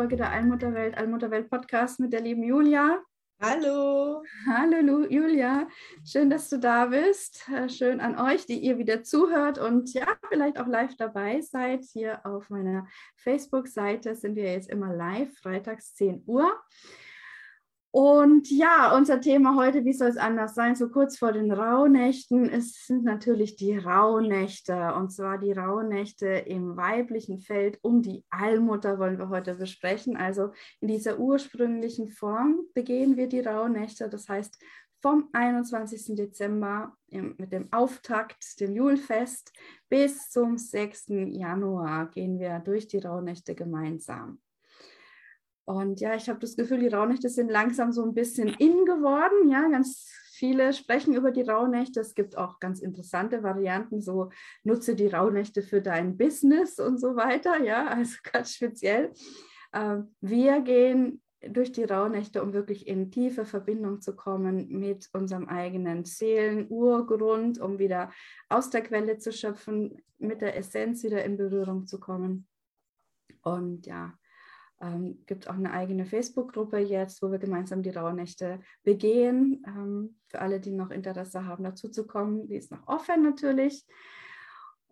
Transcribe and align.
Folge 0.00 0.16
der 0.16 0.32
Allmutterwelt, 0.32 0.96
Allmutterwelt 0.96 1.50
Podcast 1.50 2.00
mit 2.00 2.14
der 2.14 2.22
lieben 2.22 2.42
Julia. 2.42 3.02
Hallo. 3.38 4.22
Hallo 4.46 4.80
Lu 4.80 5.06
Julia, 5.06 5.68
schön, 6.06 6.30
dass 6.30 6.48
du 6.48 6.58
da 6.58 6.86
bist. 6.86 7.46
Äh, 7.54 7.68
Schön 7.68 8.00
an 8.00 8.18
euch, 8.18 8.46
die 8.46 8.60
ihr 8.60 8.78
wieder 8.78 9.02
zuhört 9.02 9.58
und 9.58 9.92
ja, 9.92 10.06
vielleicht 10.30 10.58
auch 10.58 10.66
live 10.66 10.96
dabei 10.96 11.42
seid. 11.42 11.84
Hier 11.84 12.24
auf 12.24 12.48
meiner 12.48 12.86
Facebook-Seite 13.16 14.14
sind 14.14 14.36
wir 14.36 14.50
jetzt 14.50 14.70
immer 14.70 14.90
live, 14.90 15.36
freitags 15.38 15.94
10 15.96 16.22
Uhr. 16.24 16.50
Und 17.92 18.48
ja, 18.52 18.96
unser 18.96 19.20
Thema 19.20 19.56
heute, 19.56 19.84
wie 19.84 19.92
soll 19.92 20.08
es 20.08 20.16
anders 20.16 20.54
sein, 20.54 20.76
so 20.76 20.90
kurz 20.90 21.18
vor 21.18 21.32
den 21.32 21.50
Rauhnächten, 21.50 22.48
es 22.48 22.86
sind 22.86 23.02
natürlich 23.02 23.56
die 23.56 23.76
Rauhnächte. 23.76 24.94
Und 24.94 25.10
zwar 25.10 25.38
die 25.38 25.50
Rauhnächte 25.50 26.28
im 26.28 26.76
weiblichen 26.76 27.40
Feld 27.40 27.80
um 27.82 28.00
die 28.00 28.24
Allmutter 28.30 29.00
wollen 29.00 29.18
wir 29.18 29.28
heute 29.28 29.56
besprechen. 29.56 30.16
Also 30.16 30.52
in 30.80 30.86
dieser 30.86 31.18
ursprünglichen 31.18 32.10
Form 32.10 32.60
begehen 32.74 33.16
wir 33.16 33.26
die 33.26 33.40
Rauhnächte. 33.40 34.08
Das 34.08 34.28
heißt, 34.28 34.56
vom 35.02 35.28
21. 35.32 36.14
Dezember 36.14 36.96
im, 37.08 37.34
mit 37.38 37.52
dem 37.52 37.72
Auftakt, 37.72 38.60
dem 38.60 38.72
Julfest, 38.72 39.52
bis 39.88 40.30
zum 40.30 40.58
6. 40.58 41.06
Januar 41.08 42.08
gehen 42.10 42.38
wir 42.38 42.60
durch 42.60 42.86
die 42.86 42.98
Rauhnächte 42.98 43.56
gemeinsam. 43.56 44.38
Und 45.70 46.00
ja, 46.00 46.16
ich 46.16 46.28
habe 46.28 46.40
das 46.40 46.56
Gefühl, 46.56 46.80
die 46.80 46.88
Rauhnächte 46.88 47.28
sind 47.28 47.48
langsam 47.48 47.92
so 47.92 48.02
ein 48.02 48.12
bisschen 48.12 48.48
in 48.48 48.84
geworden. 48.84 49.48
Ja, 49.48 49.68
ganz 49.68 50.10
viele 50.32 50.72
sprechen 50.72 51.14
über 51.14 51.30
die 51.30 51.42
Rauhnächte. 51.42 52.00
Es 52.00 52.16
gibt 52.16 52.36
auch 52.36 52.58
ganz 52.58 52.80
interessante 52.80 53.44
Varianten, 53.44 54.02
so 54.02 54.30
nutze 54.64 54.96
die 54.96 55.06
Rauhnächte 55.06 55.62
für 55.62 55.80
dein 55.80 56.16
Business 56.16 56.80
und 56.80 56.98
so 56.98 57.14
weiter. 57.14 57.62
Ja, 57.62 57.86
also 57.86 58.16
ganz 58.32 58.54
speziell. 58.54 59.12
Ähm, 59.72 60.12
Wir 60.20 60.60
gehen 60.60 61.22
durch 61.40 61.70
die 61.70 61.84
Rauhnächte, 61.84 62.42
um 62.42 62.52
wirklich 62.52 62.88
in 62.88 63.12
tiefe 63.12 63.44
Verbindung 63.44 64.00
zu 64.00 64.16
kommen 64.16 64.66
mit 64.70 65.08
unserem 65.12 65.46
eigenen 65.46 66.04
Seelenurgrund, 66.04 67.60
um 67.60 67.78
wieder 67.78 68.10
aus 68.48 68.70
der 68.70 68.82
Quelle 68.82 69.18
zu 69.18 69.32
schöpfen, 69.32 70.02
mit 70.18 70.40
der 70.40 70.56
Essenz 70.56 71.04
wieder 71.04 71.24
in 71.24 71.36
Berührung 71.36 71.86
zu 71.86 72.00
kommen. 72.00 72.48
Und 73.42 73.86
ja, 73.86 74.14
ähm, 74.80 75.22
gibt 75.26 75.48
auch 75.48 75.54
eine 75.54 75.72
eigene 75.72 76.06
Facebook-Gruppe 76.06 76.78
jetzt, 76.78 77.22
wo 77.22 77.30
wir 77.30 77.38
gemeinsam 77.38 77.82
die 77.82 77.90
Rauhnächte 77.90 78.60
begehen. 78.82 79.62
Ähm, 79.66 80.16
für 80.28 80.40
alle, 80.40 80.60
die 80.60 80.72
noch 80.72 80.90
Interesse 80.90 81.46
haben, 81.46 81.64
dazu 81.64 81.88
zu 81.88 82.06
kommen, 82.06 82.48
die 82.48 82.56
ist 82.56 82.70
noch 82.70 82.86
offen 82.86 83.22
natürlich. 83.22 83.86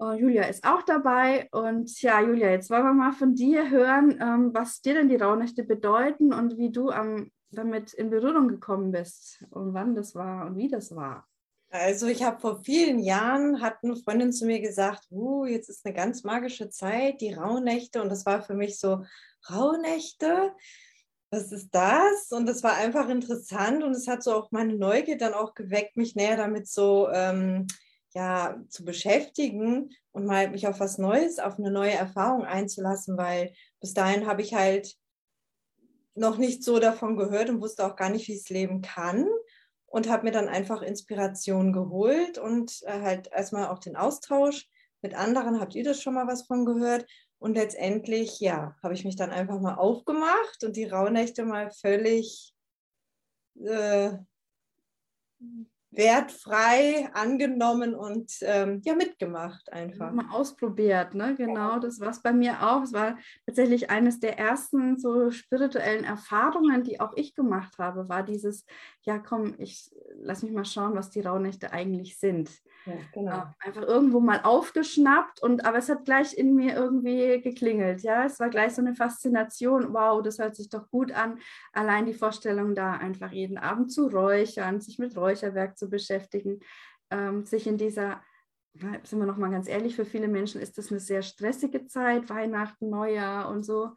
Uh, 0.00 0.12
Julia 0.12 0.44
ist 0.44 0.64
auch 0.64 0.82
dabei. 0.82 1.48
Und 1.50 2.00
ja, 2.02 2.20
Julia, 2.20 2.50
jetzt 2.50 2.70
wollen 2.70 2.84
wir 2.84 2.92
mal 2.92 3.12
von 3.12 3.34
dir 3.34 3.68
hören, 3.68 4.16
ähm, 4.20 4.54
was 4.54 4.80
dir 4.80 4.94
denn 4.94 5.08
die 5.08 5.16
Rauhnächte 5.16 5.64
bedeuten 5.64 6.32
und 6.32 6.56
wie 6.56 6.70
du 6.70 6.90
ähm, 6.90 7.32
damit 7.50 7.94
in 7.94 8.10
Berührung 8.10 8.48
gekommen 8.48 8.92
bist 8.92 9.44
und 9.50 9.74
wann 9.74 9.94
das 9.94 10.14
war 10.14 10.46
und 10.46 10.56
wie 10.56 10.68
das 10.68 10.94
war. 10.94 11.27
Also 11.70 12.06
ich 12.06 12.22
habe 12.22 12.40
vor 12.40 12.64
vielen 12.64 12.98
Jahren, 12.98 13.60
hat 13.60 13.78
eine 13.82 13.96
Freundin 13.96 14.32
zu 14.32 14.46
mir 14.46 14.60
gesagt, 14.60 15.06
uh, 15.10 15.44
jetzt 15.44 15.68
ist 15.68 15.84
eine 15.84 15.94
ganz 15.94 16.24
magische 16.24 16.70
Zeit, 16.70 17.20
die 17.20 17.34
Rauhnächte. 17.34 18.00
Und 18.00 18.08
das 18.08 18.24
war 18.24 18.42
für 18.42 18.54
mich 18.54 18.78
so, 18.80 19.04
Rauhnächte, 19.50 20.52
was 21.30 21.52
ist 21.52 21.74
das? 21.74 22.30
Und 22.30 22.46
das 22.46 22.62
war 22.62 22.74
einfach 22.74 23.08
interessant 23.10 23.84
und 23.84 23.92
es 23.92 24.08
hat 24.08 24.22
so 24.22 24.32
auch 24.32 24.50
meine 24.50 24.76
Neugier 24.76 25.18
dann 25.18 25.34
auch 25.34 25.54
geweckt, 25.54 25.96
mich 25.96 26.16
näher 26.16 26.36
damit 26.38 26.68
so 26.68 27.08
ähm, 27.10 27.66
ja, 28.14 28.58
zu 28.70 28.84
beschäftigen 28.84 29.90
und 30.12 30.24
mal 30.24 30.50
mich 30.50 30.66
auf 30.66 30.80
was 30.80 30.96
Neues, 30.96 31.38
auf 31.38 31.58
eine 31.58 31.70
neue 31.70 31.92
Erfahrung 31.92 32.44
einzulassen, 32.44 33.18
weil 33.18 33.52
bis 33.80 33.92
dahin 33.92 34.26
habe 34.26 34.40
ich 34.40 34.54
halt 34.54 34.96
noch 36.14 36.38
nicht 36.38 36.64
so 36.64 36.78
davon 36.78 37.16
gehört 37.16 37.50
und 37.50 37.60
wusste 37.60 37.84
auch 37.84 37.94
gar 37.94 38.08
nicht, 38.08 38.26
wie 38.26 38.34
es 38.34 38.48
leben 38.48 38.80
kann 38.80 39.28
und 39.88 40.08
habe 40.08 40.24
mir 40.24 40.32
dann 40.32 40.48
einfach 40.48 40.82
Inspiration 40.82 41.72
geholt 41.72 42.38
und 42.38 42.82
äh, 42.84 43.00
halt 43.00 43.28
erstmal 43.32 43.68
auch 43.68 43.78
den 43.78 43.96
Austausch 43.96 44.68
mit 45.02 45.14
anderen. 45.14 45.60
Habt 45.60 45.74
ihr 45.74 45.84
das 45.84 46.02
schon 46.02 46.14
mal 46.14 46.26
was 46.26 46.46
von 46.46 46.64
gehört? 46.64 47.06
Und 47.38 47.54
letztendlich, 47.54 48.40
ja, 48.40 48.76
habe 48.82 48.94
ich 48.94 49.04
mich 49.04 49.16
dann 49.16 49.30
einfach 49.30 49.60
mal 49.60 49.76
aufgemacht 49.76 50.64
und 50.64 50.76
die 50.76 50.86
Rauhnächte 50.86 51.44
mal 51.44 51.70
völlig 51.70 52.52
äh, 53.64 54.10
wertfrei 55.90 57.08
angenommen 57.14 57.94
und 57.94 58.32
ähm, 58.42 58.82
ja, 58.84 58.94
mitgemacht 58.94 59.72
einfach. 59.72 60.12
Mal 60.12 60.30
ausprobiert, 60.30 61.14
ne? 61.14 61.34
Genau, 61.34 61.78
das 61.78 61.98
war 62.00 62.10
es 62.10 62.20
bei 62.20 62.32
mir 62.32 62.62
auch. 62.62 62.82
Es 62.82 62.92
war 62.92 63.16
tatsächlich 63.46 63.90
eines 63.90 64.20
der 64.20 64.38
ersten 64.38 64.98
so 64.98 65.30
spirituellen 65.30 66.04
Erfahrungen, 66.04 66.84
die 66.84 67.00
auch 67.00 67.12
ich 67.16 67.34
gemacht 67.34 67.78
habe, 67.78 68.08
war 68.08 68.22
dieses, 68.22 68.66
ja 69.02 69.18
komm, 69.18 69.54
ich 69.58 69.90
lass 70.20 70.42
mich 70.42 70.52
mal 70.52 70.64
schauen, 70.64 70.94
was 70.94 71.10
die 71.10 71.20
Rauhnächte 71.20 71.72
eigentlich 71.72 72.18
sind. 72.18 72.50
Ja, 72.88 72.94
genau. 73.12 73.36
Äh, 73.36 73.66
einfach 73.66 73.82
irgendwo 73.82 74.20
mal 74.20 74.40
aufgeschnappt 74.42 75.42
und 75.42 75.66
aber 75.66 75.78
es 75.78 75.88
hat 75.88 76.04
gleich 76.04 76.36
in 76.36 76.54
mir 76.54 76.74
irgendwie 76.74 77.40
geklingelt. 77.42 78.02
Ja, 78.02 78.24
es 78.24 78.40
war 78.40 78.48
gleich 78.48 78.74
so 78.74 78.80
eine 78.80 78.94
Faszination. 78.94 79.92
Wow, 79.92 80.22
das 80.22 80.38
hört 80.38 80.56
sich 80.56 80.70
doch 80.70 80.88
gut 80.90 81.12
an. 81.12 81.38
Allein 81.72 82.06
die 82.06 82.14
Vorstellung 82.14 82.74
da, 82.74 82.92
einfach 82.92 83.30
jeden 83.32 83.58
Abend 83.58 83.92
zu 83.92 84.08
räuchern, 84.08 84.80
sich 84.80 84.98
mit 84.98 85.16
Räucherwerk 85.16 85.76
zu 85.76 85.90
beschäftigen, 85.90 86.60
ähm, 87.10 87.44
sich 87.44 87.66
in 87.66 87.76
dieser 87.76 88.22
sind 89.02 89.18
wir 89.18 89.26
noch 89.26 89.38
mal 89.38 89.50
ganz 89.50 89.66
ehrlich, 89.66 89.96
für 89.96 90.04
viele 90.04 90.28
Menschen 90.28 90.60
ist 90.60 90.78
das 90.78 90.92
eine 90.92 91.00
sehr 91.00 91.22
stressige 91.22 91.86
Zeit, 91.86 92.28
Weihnachten, 92.28 92.90
Neujahr 92.90 93.48
und 93.48 93.64
so. 93.64 93.90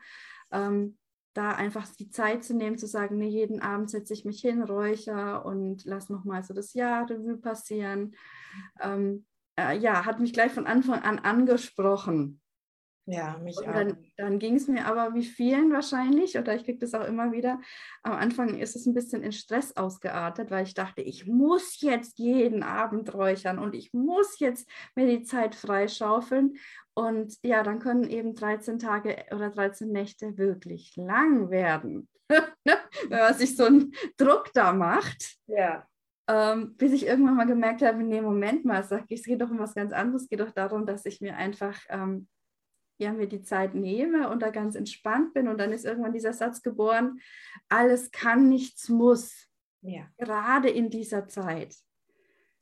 Ähm, 0.52 0.98
da 1.34 1.52
einfach 1.52 1.88
die 1.96 2.10
Zeit 2.10 2.44
zu 2.44 2.56
nehmen, 2.56 2.78
zu 2.78 2.88
sagen, 2.88 3.18
nee, 3.18 3.28
jeden 3.28 3.62
Abend 3.62 3.90
setze 3.90 4.14
ich 4.14 4.26
mich 4.26 4.42
hin, 4.42 4.62
räucher 4.62 5.46
und 5.46 5.86
lass 5.86 6.10
nochmal 6.10 6.44
so 6.44 6.54
das 6.54 6.74
Jahr 6.74 7.10
Revue 7.10 7.38
passieren. 7.38 8.16
Ähm, 8.82 9.26
äh, 9.58 9.78
ja, 9.78 10.06
hat 10.06 10.20
mich 10.20 10.34
gleich 10.34 10.52
von 10.52 10.68
Anfang 10.68 11.02
an 11.02 11.20
angesprochen. 11.20 12.42
Ja, 13.06 13.38
mich 13.40 13.58
Und 13.58 13.68
auch. 13.68 13.74
dann, 13.74 13.98
dann 14.18 14.40
ging 14.40 14.56
es 14.56 14.68
mir 14.68 14.86
aber 14.86 15.16
wie 15.16 15.26
vielen 15.26 15.74
wahrscheinlich, 15.74 16.38
oder 16.38 16.56
ich 16.56 16.64
kriege 16.64 16.78
das 16.78 16.94
auch 16.94 17.06
immer 17.06 17.32
wieder, 17.32 17.60
am 18.04 18.14
Anfang 18.14 18.60
ist 18.60 18.76
es 18.76 18.86
ein 18.86 18.94
bisschen 18.94 19.24
in 19.24 19.32
Stress 19.32 19.76
ausgeartet, 19.76 20.52
weil 20.52 20.64
ich 20.64 20.76
dachte, 20.76 21.02
ich 21.02 21.26
muss 21.26 21.82
jetzt 21.82 22.20
jeden 22.20 22.62
Abend 22.62 23.14
räuchern 23.14 23.58
und 23.58 23.74
ich 23.74 23.92
muss 23.94 24.40
jetzt 24.40 24.70
mir 24.96 25.08
die 25.08 25.24
Zeit 25.24 25.56
freischaufeln. 25.56 26.58
Und 26.94 27.38
ja, 27.42 27.64
dann 27.64 27.80
können 27.80 28.10
eben 28.10 28.36
13 28.36 28.78
Tage 28.78 29.26
oder 29.32 29.50
13 29.50 29.90
Nächte 29.92 30.38
wirklich 30.38 30.96
lang 30.96 31.50
werden, 31.50 32.08
Ne? 32.66 32.78
wenn 33.10 33.20
man 33.20 33.34
sich 33.34 33.56
so 33.58 33.66
einen 33.66 33.94
Druck 34.18 34.52
da 34.54 34.74
macht. 34.74 35.38
Ja. 35.48 35.88
Ähm, 36.28 36.76
bis 36.78 36.94
ich 36.94 37.08
irgendwann 37.08 37.36
mal 37.36 37.48
gemerkt 37.48 37.82
habe, 37.82 38.04
nee, 38.04 38.22
Moment 38.22 38.64
mal, 38.64 38.84
sag 38.84 39.06
ich, 39.10 39.20
es 39.20 39.26
geht 39.26 39.42
doch 39.42 39.50
um 39.50 39.60
was 39.60 39.74
ganz 39.74 39.92
anderes. 39.92 40.24
Es 40.24 40.30
geht 40.30 40.40
doch 40.40 40.52
darum, 40.52 40.86
dass 40.86 41.06
ich 41.06 41.20
mir 41.20 41.36
einfach 41.36 41.78
ähm, 41.90 42.28
ja, 43.02 43.12
mir 43.12 43.28
die 43.28 43.42
Zeit 43.42 43.74
nehme 43.76 44.30
und 44.30 44.42
da 44.42 44.52
ganz 44.52 44.76
entspannt 44.76 45.34
bin. 45.34 45.48
Und 45.48 45.58
dann 45.58 45.74
ist 45.74 45.86
irgendwann 45.86 46.14
dieser 46.14 46.34
Satz 46.34 46.62
geboren, 46.62 47.20
alles 47.68 48.12
kann, 48.12 48.48
nichts 48.48 48.90
muss, 48.90 49.48
Ja. 49.82 50.08
gerade 50.18 50.70
in 50.70 50.90
dieser 50.90 51.28
Zeit. 51.28 51.76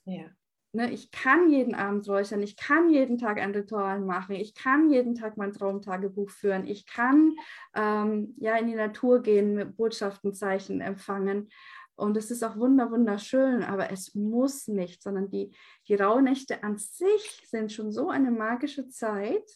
Ja. 0.06 0.26
Ne, 0.72 0.92
ich 0.92 1.10
kann 1.10 1.50
jeden 1.50 1.74
Abend 1.74 2.08
räuchern, 2.08 2.44
ich 2.44 2.56
kann 2.56 2.92
jeden 2.92 3.18
Tag 3.18 3.40
ein 3.40 3.56
Ritual 3.56 4.02
machen, 4.02 4.36
ich 4.36 4.54
kann 4.54 4.92
jeden 4.92 5.16
Tag 5.16 5.36
mein 5.36 5.52
Traumtagebuch 5.52 6.30
führen, 6.30 6.68
ich 6.68 6.86
kann 6.86 7.34
ähm, 7.74 8.36
ja 8.38 8.56
in 8.56 8.68
die 8.68 8.76
Natur 8.76 9.24
gehen, 9.24 9.56
mit 9.56 9.76
Botschaften, 9.76 10.34
Zeichen 10.34 10.80
empfangen. 10.80 11.50
Und 11.96 12.16
es 12.18 12.30
ist 12.32 12.44
auch 12.44 12.56
wunder, 12.56 12.92
wunderschön, 12.92 13.64
aber 13.64 13.92
es 13.92 14.14
muss 14.14 14.68
nicht, 14.68 15.02
sondern 15.02 15.30
die, 15.30 15.52
die 15.88 15.96
Rauhnächte 15.96 16.64
an 16.64 16.78
sich 16.78 17.42
sind 17.46 17.74
schon 17.74 17.92
so 17.92 18.10
eine 18.10 18.32
magische 18.32 18.88
Zeit, 18.88 19.50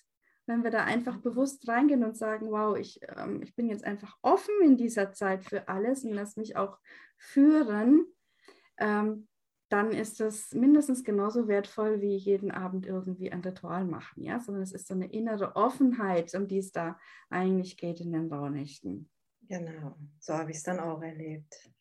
wenn 0.46 0.64
wir 0.64 0.72
da 0.72 0.84
einfach 0.84 1.18
bewusst 1.18 1.68
reingehen 1.68 2.04
und 2.04 2.18
sagen, 2.18 2.52
wow, 2.52 2.78
ich, 2.78 3.00
ähm, 3.16 3.42
ich 3.42 3.56
bin 3.56 3.70
jetzt 3.70 3.84
einfach 3.84 4.18
offen 4.22 4.54
in 4.64 4.78
dieser 4.78 5.14
Zeit 5.14 5.46
für 5.46 5.68
alles 5.68 6.04
und 6.04 6.12
lass 6.12 6.36
mich 6.36 6.56
auch 6.56 6.78
führen. 7.18 8.06
Ähm, 8.78 9.28
dann 9.70 9.92
ist 9.92 10.20
das 10.20 10.54
mindestens 10.54 11.04
genauso 11.04 11.48
wertvoll 11.48 12.00
wie 12.00 12.16
jeden 12.16 12.52
Abend 12.52 12.86
irgendwie 12.86 13.32
ein 13.32 13.42
Ritual 13.42 13.86
machen, 13.86 14.22
ja, 14.22 14.40
sondern 14.40 14.62
es 14.62 14.72
ist 14.72 14.88
so 14.88 14.94
eine 14.94 15.12
innere 15.12 15.56
Offenheit, 15.56 16.34
um 16.36 16.48
die 16.48 16.60
es 16.60 16.72
da 16.72 17.00
eigentlich 17.30 17.78
geht 17.78 18.00
in 18.00 18.12
den 18.12 18.32
Rauhnächten. 18.32 19.10
Genau, 19.48 19.98
so 20.20 20.34
habe 20.36 20.52
ich 20.52 20.58
es 20.58 20.64
dann 20.64 20.80
auch 20.80 21.02
erlebt. 21.02 21.72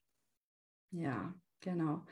Ja, 0.90 1.34
genau. 1.60 2.06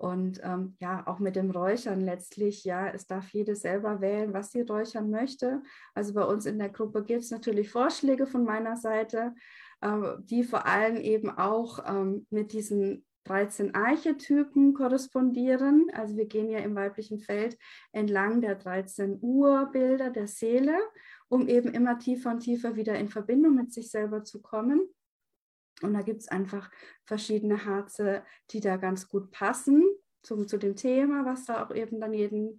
Und 0.00 0.40
ähm, 0.42 0.76
ja, 0.80 1.06
auch 1.06 1.18
mit 1.18 1.36
dem 1.36 1.50
Räuchern 1.50 2.00
letztlich, 2.00 2.64
ja, 2.64 2.88
es 2.88 3.06
darf 3.06 3.34
jede 3.34 3.54
selber 3.54 4.00
wählen, 4.00 4.32
was 4.32 4.50
sie 4.50 4.62
räuchern 4.62 5.10
möchte. 5.10 5.62
Also 5.92 6.14
bei 6.14 6.24
uns 6.24 6.46
in 6.46 6.58
der 6.58 6.70
Gruppe 6.70 7.04
gibt 7.04 7.20
es 7.20 7.30
natürlich 7.30 7.68
Vorschläge 7.68 8.26
von 8.26 8.44
meiner 8.44 8.78
Seite, 8.78 9.34
äh, 9.82 10.16
die 10.20 10.42
vor 10.42 10.64
allem 10.64 10.96
eben 10.96 11.28
auch 11.28 11.80
ähm, 11.86 12.26
mit 12.30 12.54
diesen 12.54 13.04
13 13.24 13.74
Archetypen 13.74 14.72
korrespondieren. 14.72 15.90
Also 15.92 16.16
wir 16.16 16.24
gehen 16.24 16.48
ja 16.48 16.60
im 16.60 16.74
weiblichen 16.74 17.18
Feld 17.18 17.58
entlang 17.92 18.40
der 18.40 18.54
13 18.54 19.18
Urbilder 19.20 20.08
der 20.08 20.28
Seele, 20.28 20.78
um 21.28 21.46
eben 21.46 21.74
immer 21.74 21.98
tiefer 21.98 22.30
und 22.30 22.40
tiefer 22.40 22.74
wieder 22.74 22.94
in 22.94 23.10
Verbindung 23.10 23.54
mit 23.54 23.74
sich 23.74 23.90
selber 23.90 24.24
zu 24.24 24.40
kommen. 24.40 24.80
Und 25.82 25.94
da 25.94 26.02
gibt 26.02 26.20
es 26.20 26.28
einfach 26.28 26.70
verschiedene 27.04 27.64
Harze, 27.64 28.22
die 28.50 28.60
da 28.60 28.76
ganz 28.76 29.08
gut 29.08 29.30
passen 29.30 29.84
zum, 30.22 30.46
zu 30.46 30.58
dem 30.58 30.76
Thema, 30.76 31.24
was 31.24 31.44
da 31.44 31.64
auch 31.64 31.74
eben 31.74 32.00
dann 32.00 32.12
jeden 32.12 32.56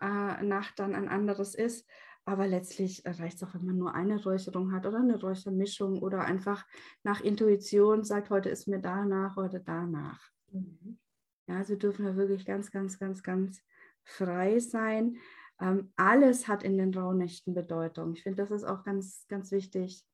äh, 0.00 0.42
Nacht 0.42 0.78
dann 0.78 0.94
ein 0.94 1.08
anderes 1.08 1.54
ist. 1.54 1.88
Aber 2.26 2.46
letztlich 2.46 3.02
reicht 3.04 3.36
es 3.36 3.42
auch, 3.42 3.54
wenn 3.54 3.66
man 3.66 3.78
nur 3.78 3.94
eine 3.94 4.22
Räucherung 4.22 4.72
hat 4.72 4.86
oder 4.86 4.98
eine 4.98 5.20
Räuchermischung 5.20 6.00
oder 6.00 6.22
einfach 6.22 6.66
nach 7.02 7.20
Intuition 7.20 8.02
sagt, 8.02 8.30
heute 8.30 8.48
ist 8.48 8.66
mir 8.66 8.80
danach, 8.80 9.36
heute 9.36 9.60
danach. 9.60 10.20
Mhm. 10.50 10.98
Ja, 11.46 11.58
also 11.58 11.76
dürfen 11.76 12.06
wir 12.06 12.16
wirklich 12.16 12.46
ganz, 12.46 12.70
ganz, 12.70 12.98
ganz, 12.98 13.22
ganz 13.22 13.60
frei 14.02 14.58
sein. 14.58 15.18
Ähm, 15.60 15.92
alles 15.96 16.48
hat 16.48 16.62
in 16.62 16.78
den 16.78 16.94
Rauhnächten 16.94 17.54
Bedeutung. 17.54 18.14
Ich 18.14 18.22
finde, 18.22 18.42
das 18.42 18.50
ist 18.50 18.64
auch 18.64 18.84
ganz, 18.84 19.26
ganz 19.28 19.50
wichtig. 19.52 20.04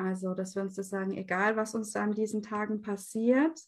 Also, 0.00 0.34
dass 0.34 0.54
wir 0.54 0.62
uns 0.62 0.76
das 0.76 0.88
sagen, 0.88 1.12
egal 1.12 1.56
was 1.56 1.74
uns 1.74 1.92
da 1.92 2.02
an 2.02 2.14
diesen 2.14 2.42
Tagen 2.42 2.80
passiert, 2.80 3.60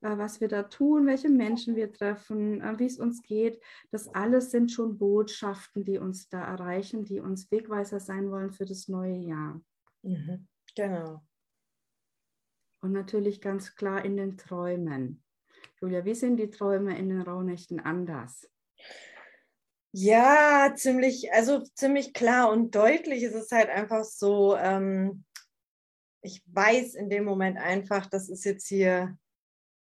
äh, 0.00 0.18
was 0.18 0.40
wir 0.40 0.48
da 0.48 0.64
tun, 0.64 1.06
welche 1.06 1.28
Menschen 1.28 1.76
wir 1.76 1.92
treffen, 1.92 2.60
äh, 2.60 2.78
wie 2.78 2.86
es 2.86 2.98
uns 2.98 3.22
geht, 3.22 3.62
das 3.92 4.08
alles 4.08 4.50
sind 4.50 4.72
schon 4.72 4.98
Botschaften, 4.98 5.84
die 5.84 5.98
uns 5.98 6.28
da 6.28 6.42
erreichen, 6.42 7.04
die 7.04 7.20
uns 7.20 7.50
Wegweiser 7.52 8.00
sein 8.00 8.30
wollen 8.32 8.50
für 8.50 8.64
das 8.64 8.88
neue 8.88 9.16
Jahr. 9.16 9.60
Mhm, 10.02 10.48
genau. 10.74 11.22
Und 12.82 12.92
natürlich 12.92 13.40
ganz 13.40 13.76
klar 13.76 14.04
in 14.04 14.16
den 14.16 14.36
Träumen. 14.36 15.22
Julia, 15.80 16.04
wie 16.04 16.14
sind 16.14 16.38
die 16.38 16.50
Träume 16.50 16.98
in 16.98 17.10
den 17.10 17.20
Rauhnächten 17.20 17.78
anders? 17.78 18.50
Ja, 19.92 20.72
ziemlich, 20.74 21.32
also 21.32 21.62
ziemlich 21.74 22.12
klar 22.12 22.50
und 22.50 22.74
deutlich 22.74 23.22
ist 23.22 23.34
es 23.34 23.50
halt 23.52 23.68
einfach 23.68 24.04
so, 24.04 24.56
ähm, 24.56 25.24
ich 26.22 26.42
weiß 26.46 26.94
in 26.94 27.10
dem 27.10 27.24
Moment 27.24 27.58
einfach, 27.58 28.06
das 28.06 28.28
ist 28.28 28.44
jetzt 28.44 28.66
hier 28.66 29.16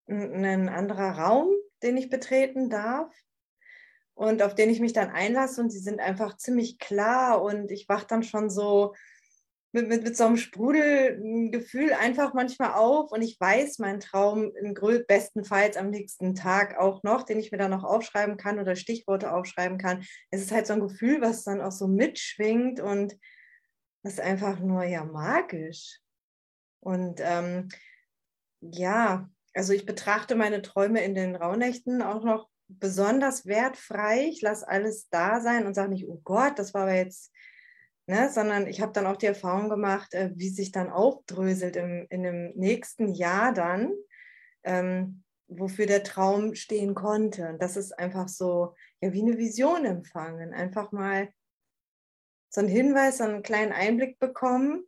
ein 0.08 0.68
anderer 0.68 1.12
Raum, 1.18 1.48
den 1.82 1.96
ich 1.96 2.10
betreten 2.10 2.68
darf 2.68 3.12
und 4.14 4.42
auf 4.42 4.54
den 4.54 4.70
ich 4.70 4.80
mich 4.80 4.92
dann 4.92 5.10
einlasse 5.10 5.60
und 5.60 5.70
sie 5.70 5.78
sind 5.78 6.00
einfach 6.00 6.36
ziemlich 6.36 6.78
klar 6.78 7.42
und 7.42 7.70
ich 7.70 7.88
wache 7.88 8.06
dann 8.06 8.22
schon 8.22 8.50
so 8.50 8.94
mit, 9.72 9.88
mit, 9.88 10.04
mit 10.04 10.16
so 10.16 10.24
einem 10.24 10.36
Sprudelgefühl 10.36 11.94
einfach 11.94 12.32
manchmal 12.32 12.74
auf 12.74 13.10
und 13.10 13.22
ich 13.22 13.40
weiß 13.40 13.80
meinen 13.80 13.98
Traum 13.98 14.52
im 14.54 14.74
bestenfalls 15.08 15.76
am 15.76 15.90
nächsten 15.90 16.36
Tag 16.36 16.78
auch 16.78 17.02
noch, 17.02 17.24
den 17.24 17.40
ich 17.40 17.50
mir 17.50 17.58
dann 17.58 17.72
noch 17.72 17.82
aufschreiben 17.82 18.36
kann 18.36 18.60
oder 18.60 18.76
Stichworte 18.76 19.32
aufschreiben 19.32 19.76
kann. 19.76 20.04
Es 20.30 20.42
ist 20.42 20.52
halt 20.52 20.68
so 20.68 20.74
ein 20.74 20.80
Gefühl, 20.80 21.20
was 21.20 21.42
dann 21.42 21.60
auch 21.60 21.72
so 21.72 21.88
mitschwingt 21.88 22.78
und 22.78 23.16
das 24.04 24.14
ist 24.14 24.20
einfach 24.20 24.60
nur 24.60 24.84
ja 24.84 25.04
magisch. 25.04 25.98
Und 26.84 27.20
ähm, 27.22 27.68
ja, 28.60 29.28
also 29.54 29.72
ich 29.72 29.86
betrachte 29.86 30.34
meine 30.34 30.62
Träume 30.62 31.02
in 31.02 31.14
den 31.14 31.34
Rauhnächten 31.34 32.02
auch 32.02 32.24
noch 32.24 32.48
besonders 32.68 33.46
wertfrei. 33.46 34.26
Ich 34.28 34.42
lasse 34.42 34.68
alles 34.68 35.08
da 35.08 35.40
sein 35.40 35.66
und 35.66 35.74
sage 35.74 35.90
nicht, 35.90 36.06
oh 36.08 36.20
Gott, 36.24 36.58
das 36.58 36.74
war 36.74 36.82
aber 36.82 36.94
jetzt, 36.94 37.32
ne, 38.06 38.30
sondern 38.30 38.66
ich 38.66 38.80
habe 38.80 38.92
dann 38.92 39.06
auch 39.06 39.16
die 39.16 39.26
Erfahrung 39.26 39.70
gemacht, 39.70 40.12
äh, 40.12 40.30
wie 40.34 40.50
sich 40.50 40.72
dann 40.72 40.90
aufdröselt 40.90 41.76
im, 41.76 42.06
in 42.10 42.22
dem 42.22 42.52
nächsten 42.54 43.08
Jahr 43.14 43.54
dann, 43.54 43.92
ähm, 44.64 45.22
wofür 45.48 45.86
der 45.86 46.02
Traum 46.02 46.54
stehen 46.54 46.94
konnte. 46.94 47.48
Und 47.48 47.62
das 47.62 47.76
ist 47.76 47.98
einfach 47.98 48.28
so, 48.28 48.74
ja, 49.00 49.12
wie 49.12 49.22
eine 49.22 49.38
Vision 49.38 49.84
empfangen. 49.84 50.52
Einfach 50.52 50.92
mal 50.92 51.30
so 52.50 52.60
einen 52.60 52.70
Hinweis, 52.70 53.18
so 53.18 53.24
einen 53.24 53.42
kleinen 53.42 53.72
Einblick 53.72 54.18
bekommen 54.18 54.84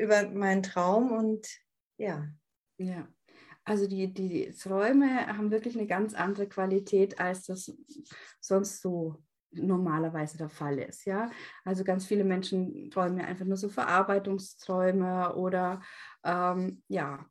über 0.00 0.28
meinen 0.28 0.62
Traum 0.62 1.12
und 1.12 1.46
ja. 1.98 2.28
Ja. 2.78 3.08
Also 3.64 3.88
die, 3.88 4.12
die 4.12 4.52
Träume 4.52 5.26
haben 5.26 5.50
wirklich 5.50 5.76
eine 5.76 5.86
ganz 5.86 6.14
andere 6.14 6.48
Qualität, 6.48 7.18
als 7.18 7.46
das 7.46 7.76
sonst 8.40 8.80
so 8.80 9.22
normalerweise 9.50 10.38
der 10.38 10.48
Fall 10.48 10.78
ist. 10.78 11.04
Ja? 11.04 11.30
Also 11.64 11.82
ganz 11.82 12.06
viele 12.06 12.24
Menschen 12.24 12.90
träumen 12.90 13.18
ja 13.18 13.24
einfach 13.24 13.44
nur 13.44 13.56
so 13.56 13.68
Verarbeitungsträume 13.68 15.34
oder 15.34 15.80
ähm, 16.24 16.82
ja, 16.88 17.26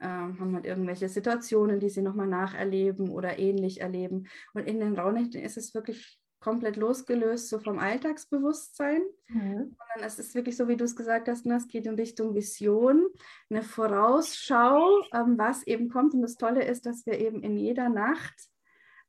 ähm, 0.00 0.40
haben 0.40 0.54
halt 0.54 0.66
irgendwelche 0.66 1.08
Situationen, 1.08 1.78
die 1.78 1.90
sie 1.90 2.02
nochmal 2.02 2.26
nacherleben 2.26 3.10
oder 3.10 3.38
ähnlich 3.38 3.80
erleben. 3.80 4.28
Und 4.54 4.66
in 4.66 4.80
den 4.80 4.98
Raunächten 4.98 5.42
ist 5.42 5.56
es 5.56 5.74
wirklich 5.74 6.19
komplett 6.40 6.76
losgelöst 6.76 7.48
so 7.48 7.58
vom 7.58 7.78
Alltagsbewusstsein, 7.78 9.02
mhm. 9.28 9.76
sondern 9.76 10.06
es 10.06 10.18
ist 10.18 10.34
wirklich 10.34 10.56
so, 10.56 10.68
wie 10.68 10.76
du 10.76 10.84
es 10.84 10.96
gesagt 10.96 11.28
hast, 11.28 11.46
ne, 11.46 11.56
es 11.56 11.68
geht 11.68 11.86
in 11.86 11.94
Richtung 11.94 12.34
Vision, 12.34 13.06
eine 13.50 13.62
Vorausschau, 13.62 15.02
ähm, 15.12 15.38
was 15.38 15.62
eben 15.66 15.90
kommt. 15.90 16.14
Und 16.14 16.22
das 16.22 16.36
Tolle 16.36 16.64
ist, 16.64 16.86
dass 16.86 17.04
wir 17.06 17.18
eben 17.18 17.42
in 17.42 17.56
jeder 17.56 17.88
Nacht 17.90 18.34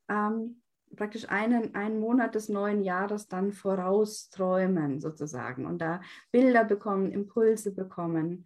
ähm, 0.09 0.61
praktisch 0.95 1.29
einen, 1.29 1.73
einen 1.73 1.99
Monat 1.99 2.35
des 2.35 2.49
neuen 2.49 2.83
Jahres 2.83 3.27
dann 3.27 3.51
vorausträumen 3.51 4.99
sozusagen 4.99 5.65
und 5.65 5.79
da 5.79 6.01
Bilder 6.31 6.65
bekommen, 6.65 7.11
Impulse 7.11 7.73
bekommen. 7.73 8.45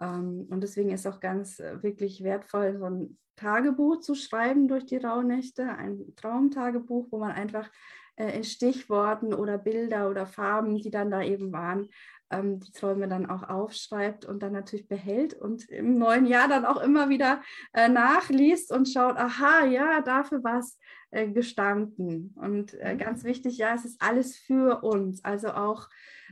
Ähm, 0.00 0.46
und 0.50 0.62
deswegen 0.62 0.90
ist 0.90 1.06
auch 1.06 1.20
ganz 1.20 1.58
äh, 1.58 1.82
wirklich 1.82 2.22
wertvoll, 2.22 2.76
so 2.78 2.84
ein 2.84 3.18
Tagebuch 3.36 4.00
zu 4.00 4.14
schreiben 4.14 4.66
durch 4.68 4.86
die 4.86 4.96
Rauhnächte, 4.96 5.68
ein 5.68 6.14
Traumtagebuch, 6.16 7.08
wo 7.10 7.18
man 7.18 7.32
einfach 7.32 7.70
in 8.16 8.44
Stichworten 8.44 9.34
oder 9.34 9.58
Bilder 9.58 10.10
oder 10.10 10.26
Farben, 10.26 10.76
die 10.76 10.90
dann 10.90 11.10
da 11.10 11.22
eben 11.22 11.52
waren, 11.52 11.88
ähm, 12.30 12.60
die 12.60 12.72
Träume 12.72 13.08
dann 13.08 13.26
auch 13.26 13.48
aufschreibt 13.48 14.24
und 14.24 14.42
dann 14.42 14.52
natürlich 14.52 14.88
behält 14.88 15.34
und 15.34 15.68
im 15.68 15.98
neuen 15.98 16.26
Jahr 16.26 16.48
dann 16.48 16.64
auch 16.64 16.82
immer 16.82 17.08
wieder 17.08 17.42
äh, 17.72 17.88
nachliest 17.88 18.72
und 18.72 18.88
schaut, 18.88 19.16
aha, 19.16 19.64
ja, 19.66 20.00
dafür 20.00 20.42
war 20.42 20.58
es 20.58 20.78
äh, 21.10 21.28
gestanden. 21.28 22.34
Und 22.36 22.74
äh, 22.74 22.94
mhm. 22.94 22.98
ganz 22.98 23.24
wichtig, 23.24 23.58
ja, 23.58 23.74
es 23.74 23.84
ist 23.84 24.00
alles 24.02 24.36
für 24.36 24.82
uns. 24.82 25.24
Also 25.24 25.48
auch 25.48 25.88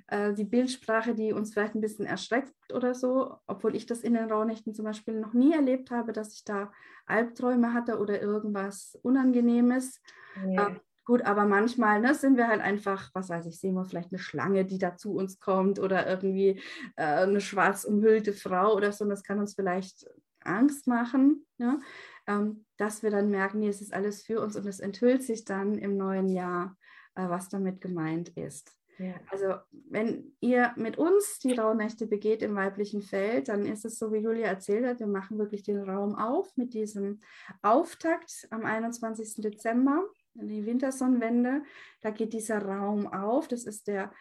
äh, 0.09 0.35
die 0.35 0.45
Bildsprache, 0.45 1.15
die 1.15 1.33
uns 1.33 1.53
vielleicht 1.53 1.75
ein 1.75 1.81
bisschen 1.81 2.07
erschreckt 2.07 2.53
oder 2.73 2.95
so, 2.95 3.37
obwohl 3.47 3.77
ich 3.77 3.87
das 3.87 4.01
in 4.01 4.15
den 4.15 4.31
Raunächten 4.31 4.75
zum 4.75 4.85
Beispiel 4.85 5.21
noch 5.21 5.33
nie 5.33 5.53
erlebt 5.53 5.91
habe, 5.91 6.13
dass 6.13 6.35
ich 6.35 6.45
da 6.45 6.73
Albträume 7.07 7.73
hatte 7.73 7.99
oder 7.99 8.21
irgendwas 8.21 8.99
Unangenehmes. 9.03 10.01
Ja. 10.49 10.77
Gut, 11.05 11.23
aber 11.23 11.45
manchmal 11.45 12.01
ne, 12.01 12.15
sind 12.15 12.39
wir 12.39 12.49
halt 12.49 12.63
einfach, 12.63 13.11
was 13.13 13.29
weiß 13.29 13.45
ich, 13.47 13.61
sehen 13.61 13.75
wir 13.75 13.85
vielleicht 13.85 14.13
eine 14.13 14.19
Schlange, 14.19 14.65
die 14.65 14.79
da 14.79 14.97
zu 14.97 15.15
uns 15.15 15.39
kommt 15.39 15.79
oder 15.79 16.09
irgendwie 16.09 16.61
äh, 16.97 17.05
eine 17.05 17.43
schwarz 17.43 17.85
umhüllte 17.85 18.33
Frau 18.33 18.75
oder 18.75 18.91
so. 18.91 19.05
Und 19.05 19.11
das 19.11 19.23
kann 19.23 19.39
uns 19.39 19.55
vielleicht 19.55 20.07
Angst 20.41 20.87
machen, 20.87 21.47
ne? 21.59 21.79
ähm, 22.27 22.65
dass 22.79 23.03
wir 23.03 23.11
dann 23.11 23.31
merken, 23.31 23.61
nee, 23.61 23.69
es 23.69 23.83
ist 23.83 23.93
alles 23.93 24.23
für 24.23 24.41
uns 24.41 24.57
und 24.57 24.67
es 24.67 24.81
enthüllt 24.81 25.23
sich 25.23 25.45
dann 25.45 25.77
im 25.79 25.97
neuen 25.97 26.29
Jahr, 26.29 26.77
äh, 27.17 27.29
was 27.29 27.51
damit 27.51 27.83
gemeint 27.83 28.31
ist. 28.31 28.73
Ja. 28.99 29.15
Also 29.31 29.55
wenn 29.91 30.33
ihr 30.41 30.73
mit 30.77 30.99
uns 30.99 31.39
die 31.41 31.53
Rauhnächte 31.53 32.07
begeht 32.07 32.43
im 32.43 32.55
weiblichen 32.55 33.03
Feld, 33.03 33.49
dann 33.49 33.67
ist 33.67 33.85
es 33.85 33.99
so, 33.99 34.13
wie 34.13 34.19
Julia 34.19 34.47
erzählt 34.47 34.87
hat, 34.87 35.01
wir 35.01 35.07
machen 35.07 35.37
wirklich 35.37 35.65
den 35.65 35.83
Raum 35.83 36.15
auf 36.15 36.57
mit 36.57 36.75
diesem 36.75 37.21
Auftakt 37.61 38.47
am 38.51 38.65
21. 38.65 39.43
Dezember 39.43 40.05
die 40.35 40.67
Wintersonnenwende, 40.67 41.63
da 42.01 42.11
geht 42.11 42.33
dieser 42.33 42.63
Raum 42.63 43.07
auf. 43.07 43.49
Das 43.49 43.65
ist 43.65 43.87
der, 43.87 44.13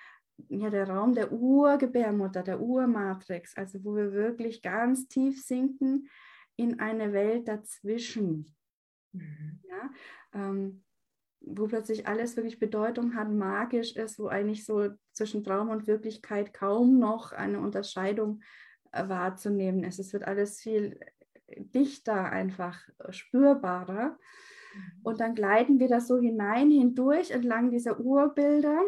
ja, 0.50 0.70
der 0.70 0.90
Raum 0.90 1.14
der 1.14 1.32
Urgebärmutter, 1.32 2.44
der 2.44 2.60
Urmatrix, 2.60 3.56
also 3.58 3.84
wo 3.84 3.96
wir 3.96 4.14
wirklich 4.14 4.62
ganz 4.62 5.08
tief 5.08 5.44
sinken 5.44 6.08
in 6.56 6.80
eine 6.80 7.14
Welt 7.14 7.48
dazwischen. 7.48 8.56
Mhm. 9.12 9.60
Ja, 9.64 9.92
ähm, 10.34 10.84
wo 11.46 11.68
plötzlich 11.68 12.08
alles 12.08 12.38
wirklich 12.38 12.60
Bedeutung 12.60 13.16
hat, 13.16 13.30
magisch 13.30 13.96
ist, 13.96 14.18
wo 14.18 14.28
eigentlich 14.28 14.66
so 14.66 14.90
zwischen 15.12 15.44
Traum 15.44 15.70
und 15.70 15.88
Wirklichkeit 15.88 16.54
kaum 16.54 17.00
noch 17.00 17.32
eine 17.34 17.60
Unterscheidung 17.60 18.42
äh, 18.92 19.08
wahrzunehmen 19.10 19.84
ist. 19.84 20.00
Es 20.00 20.14
wird 20.14 20.24
alles 20.24 20.62
viel 20.62 21.00
dichter, 21.58 22.32
einfach 22.32 22.82
spürbarer. 23.10 24.18
Und 25.04 25.20
dann 25.20 25.36
gleiten 25.36 25.80
wir 25.80 25.88
da 25.88 26.00
so 26.00 26.20
hinein, 26.20 26.72
hindurch, 26.72 27.32
entlang 27.32 27.72
dieser 27.72 28.00
Urbilder, 28.00 28.82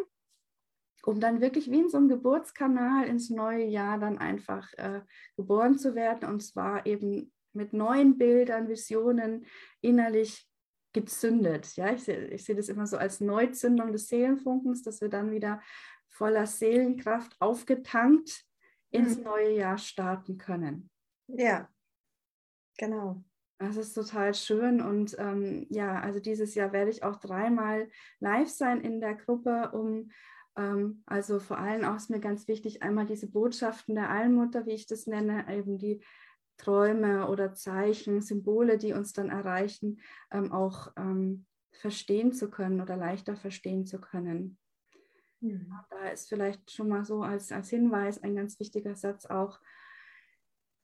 um 1.03 1.19
dann 1.19 1.41
wirklich 1.41 1.69
wie 1.69 1.81
in 1.81 1.89
so 1.89 1.97
einem 1.97 2.09
Geburtskanal 2.09 3.07
ins 3.07 3.29
neue 3.29 3.65
Jahr 3.65 3.99
dann 3.99 4.17
einfach 4.17 4.71
äh, 4.73 5.01
geboren 5.37 5.77
zu 5.77 5.95
werden. 5.95 6.27
Und 6.29 6.41
zwar 6.41 6.85
eben 6.85 7.31
mit 7.53 7.73
neuen 7.73 8.17
Bildern, 8.17 8.67
Visionen 8.67 9.45
innerlich 9.81 10.49
gezündet. 10.93 11.75
Ja, 11.75 11.93
ich 11.93 12.03
sehe 12.03 12.37
seh 12.37 12.55
das 12.55 12.69
immer 12.69 12.87
so 12.87 12.97
als 12.97 13.19
Neuzündung 13.19 13.91
des 13.91 14.07
Seelenfunkens, 14.07 14.81
dass 14.81 15.01
wir 15.01 15.09
dann 15.09 15.31
wieder 15.31 15.61
voller 16.09 16.47
Seelenkraft 16.47 17.35
aufgetankt 17.41 18.45
ins 18.91 19.17
Mhm. 19.17 19.23
neue 19.23 19.51
Jahr 19.57 19.77
starten 19.77 20.37
können. 20.37 20.89
Ja, 21.27 21.69
genau. 22.77 23.23
Das 23.57 23.77
ist 23.77 23.93
total 23.93 24.33
schön 24.33 24.81
und 24.81 25.15
ähm, 25.17 25.65
ja, 25.69 26.01
also 26.01 26.19
dieses 26.19 26.55
Jahr 26.55 26.73
werde 26.73 26.91
ich 26.91 27.03
auch 27.03 27.15
dreimal 27.15 27.87
live 28.19 28.49
sein 28.49 28.81
in 28.81 28.99
der 28.99 29.15
Gruppe, 29.15 29.71
um 29.71 30.11
ähm, 30.57 31.03
also 31.05 31.39
vor 31.39 31.57
allem 31.57 31.85
auch 31.85 31.95
ist 31.95 32.09
mir 32.09 32.19
ganz 32.19 32.47
wichtig, 32.49 32.83
einmal 32.83 33.05
diese 33.05 33.27
Botschaften 33.27 33.95
der 33.95 34.09
Allmutter, 34.09 34.65
wie 34.65 34.73
ich 34.73 34.87
das 34.87 35.07
nenne, 35.07 35.45
eben 35.49 35.77
die 35.77 36.03
Träume 36.57 37.27
oder 37.29 37.53
Zeichen, 37.53 38.21
Symbole, 38.21 38.77
die 38.77 38.93
uns 38.93 39.13
dann 39.13 39.29
erreichen, 39.29 40.01
ähm, 40.31 40.51
auch 40.51 40.91
ähm, 40.97 41.45
verstehen 41.71 42.33
zu 42.33 42.49
können 42.49 42.81
oder 42.81 42.95
leichter 42.95 43.35
verstehen 43.35 43.85
zu 43.85 43.99
können. 43.99 44.57
Mhm. 45.41 45.73
Da 45.89 46.09
ist 46.09 46.29
vielleicht 46.29 46.71
schon 46.71 46.87
mal 46.87 47.03
so 47.03 47.21
als, 47.21 47.51
als 47.51 47.69
Hinweis 47.69 48.23
ein 48.23 48.35
ganz 48.35 48.59
wichtiger 48.59 48.95
Satz 48.95 49.25
auch, 49.25 49.59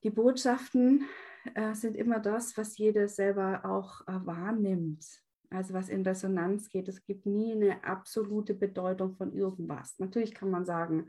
die 0.04 0.10
Botschaften 0.10 1.06
äh, 1.56 1.74
sind 1.74 1.96
immer 1.96 2.20
das, 2.20 2.56
was 2.58 2.78
jeder 2.78 3.08
selber 3.08 3.66
auch 3.66 4.02
äh, 4.08 4.26
wahrnimmt. 4.26 5.06
Also 5.50 5.74
was 5.74 5.90
in 5.90 6.04
Resonanz 6.04 6.70
geht. 6.70 6.88
Es 6.88 7.04
gibt 7.04 7.26
nie 7.26 7.52
eine 7.52 7.84
absolute 7.84 8.54
Bedeutung 8.54 9.16
von 9.16 9.34
irgendwas. 9.34 10.00
Natürlich 10.00 10.34
kann 10.34 10.50
man 10.50 10.66
sagen, 10.66 11.08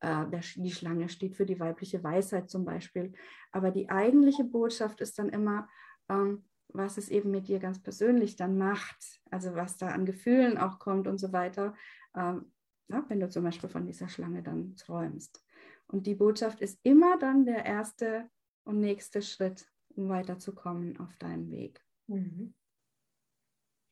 äh, 0.00 0.26
der, 0.28 0.40
die 0.56 0.70
Schlange 0.70 1.08
steht 1.08 1.36
für 1.36 1.44
die 1.44 1.60
weibliche 1.60 2.02
Weisheit 2.02 2.48
zum 2.48 2.64
Beispiel. 2.64 3.12
Aber 3.50 3.70
die 3.70 3.90
eigentliche 3.90 4.44
Botschaft 4.44 5.00
ist 5.00 5.18
dann 5.18 5.28
immer, 5.28 5.68
ähm, 6.08 6.44
was 6.68 6.96
es 6.96 7.10
eben 7.10 7.30
mit 7.30 7.48
dir 7.48 7.58
ganz 7.58 7.82
persönlich 7.82 8.36
dann 8.36 8.56
macht. 8.56 9.20
Also 9.30 9.54
was 9.54 9.76
da 9.76 9.88
an 9.88 10.06
Gefühlen 10.06 10.56
auch 10.56 10.78
kommt 10.78 11.06
und 11.06 11.18
so 11.18 11.32
weiter. 11.32 11.74
Ähm, 12.16 12.50
ja, 12.88 13.04
wenn 13.08 13.20
du 13.20 13.28
zum 13.28 13.44
Beispiel 13.44 13.68
von 13.68 13.86
dieser 13.86 14.08
Schlange 14.08 14.42
dann 14.42 14.76
träumst. 14.76 15.44
Und 15.86 16.06
die 16.06 16.14
Botschaft 16.14 16.60
ist 16.60 16.80
immer 16.82 17.18
dann 17.18 17.44
der 17.44 17.64
erste 17.64 18.28
und 18.64 18.80
nächste 18.80 19.22
Schritt, 19.22 19.66
um 19.96 20.08
weiterzukommen 20.08 20.98
auf 20.98 21.16
deinem 21.16 21.50
Weg. 21.50 21.84
Mhm. 22.06 22.54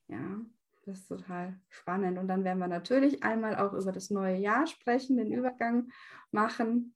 Ja, 0.08 0.40
das 0.84 0.98
ist 0.98 1.08
total 1.08 1.58
spannend. 1.68 2.18
Und 2.18 2.28
dann 2.28 2.44
werden 2.44 2.58
wir 2.58 2.68
natürlich 2.68 3.22
einmal 3.22 3.56
auch 3.56 3.72
über 3.72 3.92
das 3.92 4.10
neue 4.10 4.36
Jahr 4.36 4.66
sprechen, 4.66 5.16
den 5.16 5.32
Übergang 5.32 5.90
machen. 6.32 6.94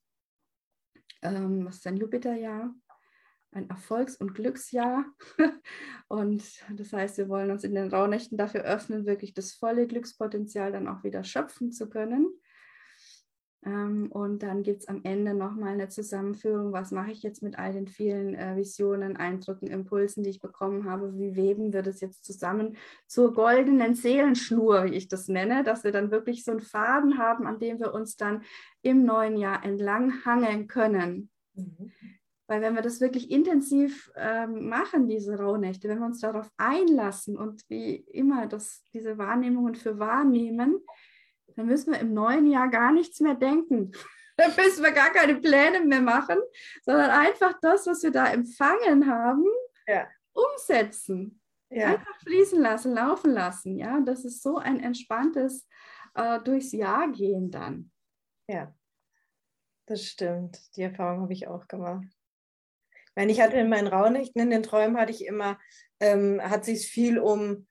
Ähm, 1.23 1.65
was 1.65 1.77
ist 1.77 1.87
ein 1.87 1.97
Jupiterjahr? 1.97 2.75
Ein 3.53 3.71
Erfolgs- 3.71 4.17
und 4.17 4.35
Glücksjahr. 4.35 5.05
und 6.09 6.43
das 6.77 6.93
heißt, 6.93 7.19
wir 7.19 7.29
wollen 7.29 7.53
uns 7.53 7.63
in 7.63 7.75
den 7.75 7.89
Rauhnächten 7.89 8.37
dafür 8.37 8.63
öffnen, 8.63 9.07
wirklich 9.07 9.33
das 9.33 9.53
volle 9.53 9.87
Glückspotenzial 9.87 10.73
dann 10.73 10.89
auch 10.89 11.05
wieder 11.05 11.23
schöpfen 11.23 11.71
zu 11.71 11.89
können. 11.89 12.27
Ähm, 13.65 14.09
und 14.11 14.43
dann 14.43 14.63
gibt 14.63 14.83
es 14.83 14.89
am 14.89 15.01
Ende 15.05 15.35
nochmal 15.35 15.73
eine 15.73 15.89
Zusammenführung, 15.89 16.73
was 16.73 16.91
mache 16.91 17.11
ich 17.11 17.23
jetzt 17.23 17.43
mit 17.43 17.59
all 17.59 17.73
den 17.73 17.89
vielen 17.89 18.35
äh, 18.35 18.57
Visionen, 18.57 19.17
Eindrücken, 19.17 19.69
Impulsen, 19.69 20.23
die 20.23 20.31
ich 20.31 20.41
bekommen 20.41 20.85
habe, 20.85 21.17
wie 21.19 21.35
weben 21.35 21.73
wir 21.73 21.83
das 21.83 22.01
jetzt 22.01 22.25
zusammen 22.25 22.77
zur 23.07 23.33
goldenen 23.33 23.95
Seelenschnur, 23.95 24.85
wie 24.85 24.95
ich 24.95 25.09
das 25.09 25.29
nenne, 25.29 25.65
dass 25.65 25.83
wir 25.83 25.93
dann 25.93 26.11
wirklich 26.11 26.45
so 26.45 26.51
einen 26.51 26.61
Faden 26.61 27.17
haben, 27.17 27.47
an 27.47 27.59
dem 27.59 27.79
wir 27.79 27.95
uns 27.95 28.17
dann 28.17 28.43
im 28.83 29.05
neuen 29.05 29.37
Jahr 29.39 29.65
entlang 29.65 30.25
hangeln 30.27 30.67
können. 30.67 31.31
Mhm. 31.55 31.93
Weil 32.47 32.61
wenn 32.61 32.75
wir 32.75 32.83
das 32.83 33.01
wirklich 33.01 33.31
intensiv 33.31 34.13
ähm, 34.17 34.69
machen, 34.69 35.09
diese 35.09 35.39
Rauhnächte, 35.39 35.89
wenn 35.89 36.01
wir 36.01 36.07
uns 36.07 36.21
darauf 36.21 36.51
einlassen 36.59 37.39
und 37.39 37.63
wie 37.69 37.95
immer 37.95 38.47
das, 38.47 38.85
diese 38.93 39.17
Wahrnehmungen 39.17 39.75
für 39.75 39.99
wahrnehmen, 39.99 40.81
dann 41.57 41.67
müssen 41.67 41.93
wir 41.93 42.01
im 42.01 42.13
neuen 42.15 42.47
Jahr 42.51 42.69
gar 42.69 42.93
nichts 42.93 43.21
mehr 43.21 43.35
denken. 43.35 43.93
Dann 44.37 44.51
müssen 44.57 44.83
wir 44.83 44.91
gar 44.91 45.11
keine 45.11 45.37
Pläne 45.37 45.79
mehr 45.85 46.01
machen, 46.01 46.39
sondern 46.83 47.09
einfach 47.11 47.57
das, 47.63 47.87
was 47.87 48.03
wir 48.03 48.11
da 48.11 48.27
empfangen 48.33 49.07
haben, 49.09 49.45
Ja. 49.87 50.09
umsetzen. 50.33 51.41
Ja. 51.71 51.93
Einfach 51.95 52.19
fließen 52.19 52.61
lassen, 52.61 52.95
laufen 52.95 53.31
lassen. 53.31 53.79
Ja, 53.79 54.01
das 54.01 54.25
ist 54.25 54.43
so 54.43 54.59
ein 54.59 54.81
entspanntes 54.81 55.69
äh, 56.15 56.41
durchs 56.41 56.73
Jahr 56.73 57.13
gehen 57.13 57.53
dann. 57.53 57.93
Ja, 58.49 58.75
das 59.87 60.05
stimmt. 60.05 60.59
Die 60.77 60.83
Erfahrung 60.83 61.23
habe 61.23 61.33
ich 61.33 61.47
auch 61.47 61.69
gemacht. 61.69 62.05
Ich 62.93 63.13
meine, 63.15 63.31
ich 63.31 63.41
hatte 63.41 63.57
in 63.57 63.69
meinen 63.69 63.87
Raunächten, 63.87 64.43
in 64.43 64.51
den 64.51 64.65
Träumen 64.65 64.97
hatte 64.97 65.13
ich 65.13 65.27
immer, 65.27 65.61
ähm, 66.01 66.41
hat 66.43 66.65
sich 66.65 66.89
viel 66.89 67.21
um 67.21 67.69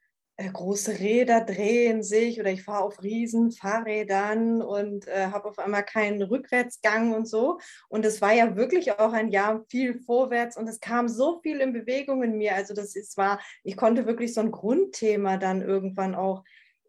große 0.51 0.99
Räder 0.99 1.41
drehen 1.41 2.03
sich 2.03 2.39
oder 2.39 2.51
ich 2.51 2.63
fahre 2.63 2.83
auf 2.83 3.01
riesen 3.03 3.51
Fahrrädern 3.51 4.61
und 4.61 5.07
äh, 5.07 5.27
habe 5.27 5.49
auf 5.49 5.59
einmal 5.59 5.83
keinen 5.83 6.21
Rückwärtsgang 6.21 7.13
und 7.13 7.27
so. 7.27 7.59
Und 7.89 8.05
es 8.05 8.21
war 8.21 8.33
ja 8.33 8.55
wirklich 8.55 8.99
auch 8.99 9.13
ein 9.13 9.29
Jahr 9.29 9.63
viel 9.69 9.99
vorwärts 10.01 10.57
und 10.57 10.67
es 10.67 10.79
kam 10.79 11.07
so 11.07 11.39
viel 11.41 11.59
in 11.61 11.73
Bewegung 11.73 12.23
in 12.23 12.37
mir. 12.37 12.55
Also 12.55 12.73
das 12.73 12.95
ist, 12.95 13.17
war, 13.17 13.39
ich 13.63 13.77
konnte 13.77 14.05
wirklich 14.05 14.33
so 14.33 14.41
ein 14.41 14.51
Grundthema 14.51 15.37
dann 15.37 15.61
irgendwann 15.61 16.15
auch 16.15 16.43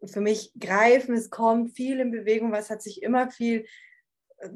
für 0.05 0.21
mich 0.21 0.51
greifen. 0.59 1.15
Es 1.15 1.29
kommt 1.29 1.75
viel 1.75 1.99
in 1.99 2.11
Bewegung, 2.11 2.53
es 2.53 2.69
hat 2.69 2.81
sich 2.81 3.01
immer 3.01 3.29
viel 3.31 3.61
äh, 3.61 3.65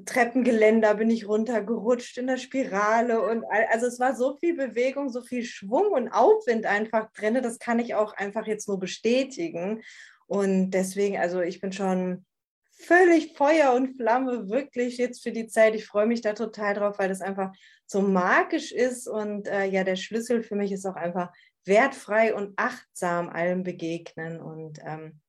Treppengeländer 0.05 0.95
bin 0.95 1.09
ich 1.09 1.27
runtergerutscht 1.27 2.17
in 2.17 2.27
der 2.27 2.37
Spirale 2.37 3.21
und 3.21 3.45
also 3.71 3.87
es 3.87 3.99
war 3.99 4.15
so 4.15 4.35
viel 4.37 4.55
Bewegung, 4.55 5.09
so 5.09 5.21
viel 5.21 5.43
Schwung 5.43 5.91
und 5.91 6.09
Aufwind 6.09 6.65
einfach 6.65 7.11
drin. 7.13 7.39
Das 7.41 7.59
kann 7.59 7.79
ich 7.79 7.95
auch 7.95 8.13
einfach 8.13 8.45
jetzt 8.45 8.67
nur 8.67 8.79
bestätigen. 8.79 9.81
Und 10.27 10.71
deswegen, 10.71 11.17
also 11.17 11.41
ich 11.41 11.61
bin 11.61 11.71
schon 11.71 12.25
völlig 12.71 13.35
Feuer 13.35 13.73
und 13.73 13.95
Flamme, 13.95 14.49
wirklich 14.49 14.97
jetzt 14.97 15.23
für 15.23 15.31
die 15.31 15.47
Zeit. 15.47 15.75
Ich 15.75 15.85
freue 15.85 16.07
mich 16.07 16.21
da 16.21 16.33
total 16.33 16.75
drauf, 16.75 16.99
weil 16.99 17.09
das 17.09 17.21
einfach 17.21 17.51
so 17.85 18.01
magisch 18.01 18.71
ist. 18.71 19.07
Und 19.07 19.47
äh, 19.47 19.65
ja, 19.65 19.83
der 19.83 19.95
Schlüssel 19.95 20.43
für 20.43 20.55
mich 20.55 20.71
ist 20.71 20.85
auch 20.85 20.95
einfach 20.95 21.31
wertfrei 21.65 22.33
und 22.33 22.53
achtsam 22.57 23.29
allem 23.29 23.63
begegnen. 23.63 24.39
Und 24.39 24.79
ähm, 24.85 25.19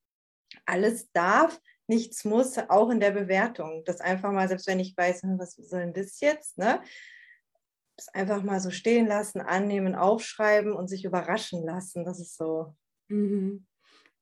alles 0.66 1.10
darf, 1.12 1.60
nichts 1.90 2.24
muss, 2.24 2.56
auch 2.68 2.88
in 2.88 3.00
der 3.00 3.10
Bewertung. 3.10 3.82
Das 3.84 4.00
einfach 4.00 4.32
mal, 4.32 4.48
selbst 4.48 4.66
wenn 4.66 4.80
ich 4.80 4.96
weiß, 4.96 5.22
hm, 5.24 5.38
was 5.38 5.56
soll 5.56 5.80
denn 5.80 5.92
das 5.92 6.20
jetzt, 6.20 6.56
ne? 6.56 6.80
Das 7.96 8.08
einfach 8.08 8.42
mal 8.42 8.60
so 8.60 8.70
stehen 8.70 9.06
lassen, 9.06 9.42
annehmen, 9.42 9.94
aufschreiben 9.94 10.72
und 10.72 10.88
sich 10.88 11.04
überraschen 11.04 11.62
lassen. 11.66 12.04
Das 12.06 12.18
ist 12.18 12.36
so. 12.38 12.74
Mhm. 13.08 13.66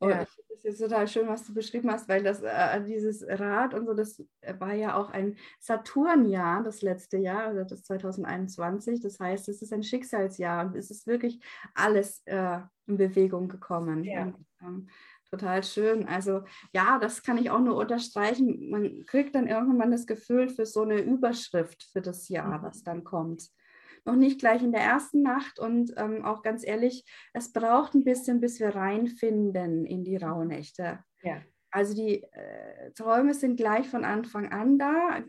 Und 0.01 0.11
Ja. 0.11 0.23
ich 0.23 0.29
finde 0.29 0.55
es 0.55 0.63
jetzt 0.63 0.79
total 0.79 1.07
schön, 1.09 1.29
was 1.29 1.45
du 1.45 1.55
beschrieben 1.55 1.91
hast, 1.91 2.09
weil 2.09 2.23
das 2.23 2.41
äh, 2.43 2.85
dieses 2.85 3.25
Rad 3.27 3.75
und 3.75 3.87
so, 3.87 3.95
das 3.95 4.23
war 4.59 4.73
ja 4.73 4.97
auch 4.97 5.11
ein 5.11 5.37
Saturnjahr, 5.61 6.63
das 6.63 6.83
letzte 6.83 7.19
Jahr, 7.19 7.49
also 7.49 7.65
das 7.65 7.83
2021. 7.85 9.01
Das 9.01 9.19
heißt, 9.21 9.49
es 9.49 9.61
ist 9.61 9.73
ein 9.73 9.83
Schicksalsjahr 9.83 10.67
und 10.67 10.77
es 10.77 10.91
ist 10.91 11.07
wirklich 11.07 11.41
alles 11.75 12.23
äh, 12.27 12.61
in 12.87 12.97
Bewegung 12.97 13.49
gekommen. 13.49 14.05
Ja. 14.05 14.23
Und, 14.23 14.47
ähm, 14.63 14.89
total 15.31 15.63
schön. 15.65 16.07
Also 16.07 16.43
ja, 16.73 16.99
das 16.99 17.23
kann 17.23 17.39
ich 17.39 17.51
auch 17.51 17.61
nur 17.61 17.77
unterstreichen. 17.77 18.71
Man 18.71 19.05
kriegt 19.07 19.35
dann 19.35 19.47
irgendwann 19.47 19.91
das 19.91 20.07
Gefühl 20.07 20.49
für 20.49 20.67
so 20.67 20.83
eine 20.83 21.01
Überschrift 21.01 21.85
für 21.93 22.01
das 22.01 22.29
Jahr, 22.29 22.63
was 22.63 22.83
dann 22.83 23.05
kommt 23.05 23.49
noch 24.09 24.17
nicht 24.17 24.41
gleich 24.41 24.63
in 24.63 24.73
der 24.73 24.81
ersten 24.81 25.23
Nacht 25.23 25.59
und 25.61 25.93
ähm, 25.97 26.25
auch 26.25 26.43
ganz 26.43 26.67
ehrlich, 26.67 27.05
es 27.35 27.53
braucht 27.53 27.95
ein 27.95 28.05
bisschen, 28.05 28.41
bis 28.41 28.59
wir 28.59 28.75
reinfinden 28.75 29.85
in 29.85 30.03
die 30.03 30.17
Rauhnächte. 30.17 31.01
Ja. 31.23 31.43
Also 31.71 31.95
die 31.95 32.23
äh, 32.23 32.93
Träume 32.95 33.35
sind 33.35 33.57
gleich 33.57 33.87
von 33.89 34.05
Anfang 34.05 34.51
an 34.51 34.79
da. 34.79 35.23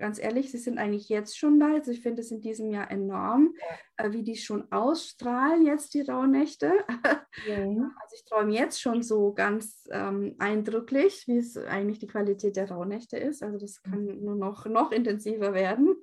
Ganz 0.00 0.18
ehrlich, 0.18 0.50
sie 0.50 0.56
sind 0.56 0.78
eigentlich 0.78 1.10
jetzt 1.10 1.38
schon 1.38 1.60
da. 1.60 1.74
Also 1.74 1.90
ich 1.90 2.00
finde 2.00 2.22
es 2.22 2.30
in 2.30 2.40
diesem 2.40 2.70
Jahr 2.70 2.90
enorm, 2.90 3.54
äh, 3.98 4.10
wie 4.12 4.22
die 4.22 4.36
schon 4.36 4.72
ausstrahlen 4.72 5.66
jetzt 5.66 5.94
die 5.94 6.02
Rauhnächte. 6.02 6.72
Mhm. 7.46 7.92
Also 8.02 8.16
ich 8.16 8.24
träume 8.24 8.52
jetzt 8.52 8.80
schon 8.80 9.04
so 9.04 9.32
ganz 9.32 9.84
ähm, 9.92 10.34
eindrücklich, 10.40 11.28
wie 11.28 11.38
es 11.38 11.56
eigentlich 11.56 12.00
die 12.00 12.08
Qualität 12.08 12.56
der 12.56 12.68
Rauhnächte 12.68 13.18
ist. 13.18 13.44
Also 13.44 13.56
das 13.56 13.80
kann 13.82 14.04
nur 14.20 14.34
noch, 14.34 14.66
noch 14.66 14.90
intensiver 14.90 15.54
werden. 15.54 15.94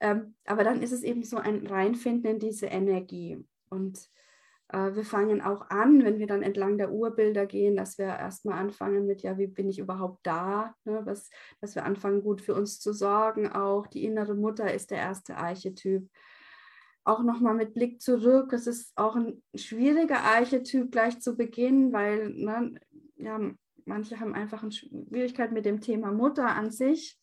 Ähm, 0.00 0.34
aber 0.44 0.64
dann 0.64 0.82
ist 0.82 0.90
es 0.90 1.04
eben 1.04 1.22
so 1.22 1.36
ein 1.36 1.64
Reinfinden 1.64 2.32
in 2.32 2.38
diese 2.40 2.66
Energie. 2.66 3.38
Und 3.70 4.10
wir 4.70 5.04
fangen 5.04 5.40
auch 5.40 5.70
an, 5.70 6.04
wenn 6.04 6.18
wir 6.18 6.26
dann 6.26 6.42
entlang 6.42 6.76
der 6.76 6.92
Urbilder 6.92 7.46
gehen, 7.46 7.76
dass 7.76 7.96
wir 7.96 8.06
erstmal 8.06 8.58
anfangen 8.58 9.06
mit, 9.06 9.22
ja, 9.22 9.38
wie 9.38 9.46
bin 9.46 9.68
ich 9.68 9.78
überhaupt 9.78 10.26
da? 10.26 10.74
Ne? 10.84 11.00
Was, 11.04 11.30
dass 11.60 11.74
wir 11.74 11.84
anfangen, 11.84 12.22
gut 12.22 12.42
für 12.42 12.54
uns 12.54 12.78
zu 12.78 12.92
sorgen. 12.92 13.48
Auch 13.50 13.86
die 13.86 14.04
innere 14.04 14.34
Mutter 14.34 14.72
ist 14.72 14.90
der 14.90 14.98
erste 14.98 15.36
Archetyp. 15.36 16.08
auch 17.04 17.22
nochmal 17.22 17.54
mit 17.54 17.72
Blick 17.72 18.02
zurück. 18.02 18.52
Es 18.52 18.66
ist 18.66 18.92
auch 18.96 19.16
ein 19.16 19.42
schwieriger 19.54 20.20
Archetyp 20.20 20.92
gleich 20.92 21.20
zu 21.20 21.36
Beginn, 21.36 21.92
weil 21.92 22.28
ne, 22.30 22.74
ja, 23.16 23.40
manche 23.86 24.20
haben 24.20 24.34
einfach 24.34 24.62
eine 24.62 24.72
Schwierigkeit 24.72 25.52
mit 25.52 25.64
dem 25.64 25.80
Thema 25.80 26.12
Mutter 26.12 26.46
an 26.46 26.70
sich. 26.70 27.18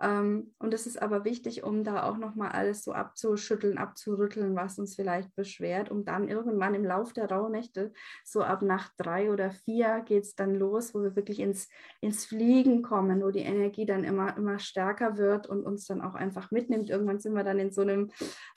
Ähm, 0.00 0.54
und 0.58 0.74
es 0.74 0.86
ist 0.86 1.00
aber 1.00 1.24
wichtig, 1.24 1.62
um 1.62 1.82
da 1.82 2.02
auch 2.02 2.18
nochmal 2.18 2.52
alles 2.52 2.84
so 2.84 2.92
abzuschütteln, 2.92 3.78
abzurütteln, 3.78 4.54
was 4.54 4.78
uns 4.78 4.94
vielleicht 4.94 5.34
beschwert, 5.34 5.90
um 5.90 6.04
dann 6.04 6.28
irgendwann 6.28 6.74
im 6.74 6.84
Lauf 6.84 7.14
der 7.14 7.30
Rauhnächte, 7.30 7.92
so 8.24 8.42
ab 8.42 8.60
Nacht 8.62 8.92
drei 8.98 9.30
oder 9.30 9.50
vier, 9.50 10.02
geht 10.04 10.24
es 10.24 10.34
dann 10.34 10.54
los, 10.54 10.94
wo 10.94 11.02
wir 11.02 11.16
wirklich 11.16 11.40
ins, 11.40 11.68
ins 12.00 12.26
Fliegen 12.26 12.82
kommen, 12.82 13.22
wo 13.22 13.30
die 13.30 13.40
Energie 13.40 13.86
dann 13.86 14.04
immer, 14.04 14.36
immer 14.36 14.58
stärker 14.58 15.16
wird 15.16 15.46
und 15.46 15.64
uns 15.64 15.86
dann 15.86 16.02
auch 16.02 16.14
einfach 16.14 16.50
mitnimmt. 16.50 16.90
Irgendwann 16.90 17.20
sind 17.20 17.34
wir 17.34 17.44
dann 17.44 17.58
in 17.58 17.72
so 17.72 17.80
einem 17.80 18.10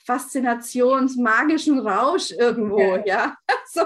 faszinationsmagischen 0.04 1.78
Rausch 1.78 2.32
irgendwo, 2.32 2.80
ja. 2.80 3.04
ja? 3.06 3.36
so, 3.66 3.82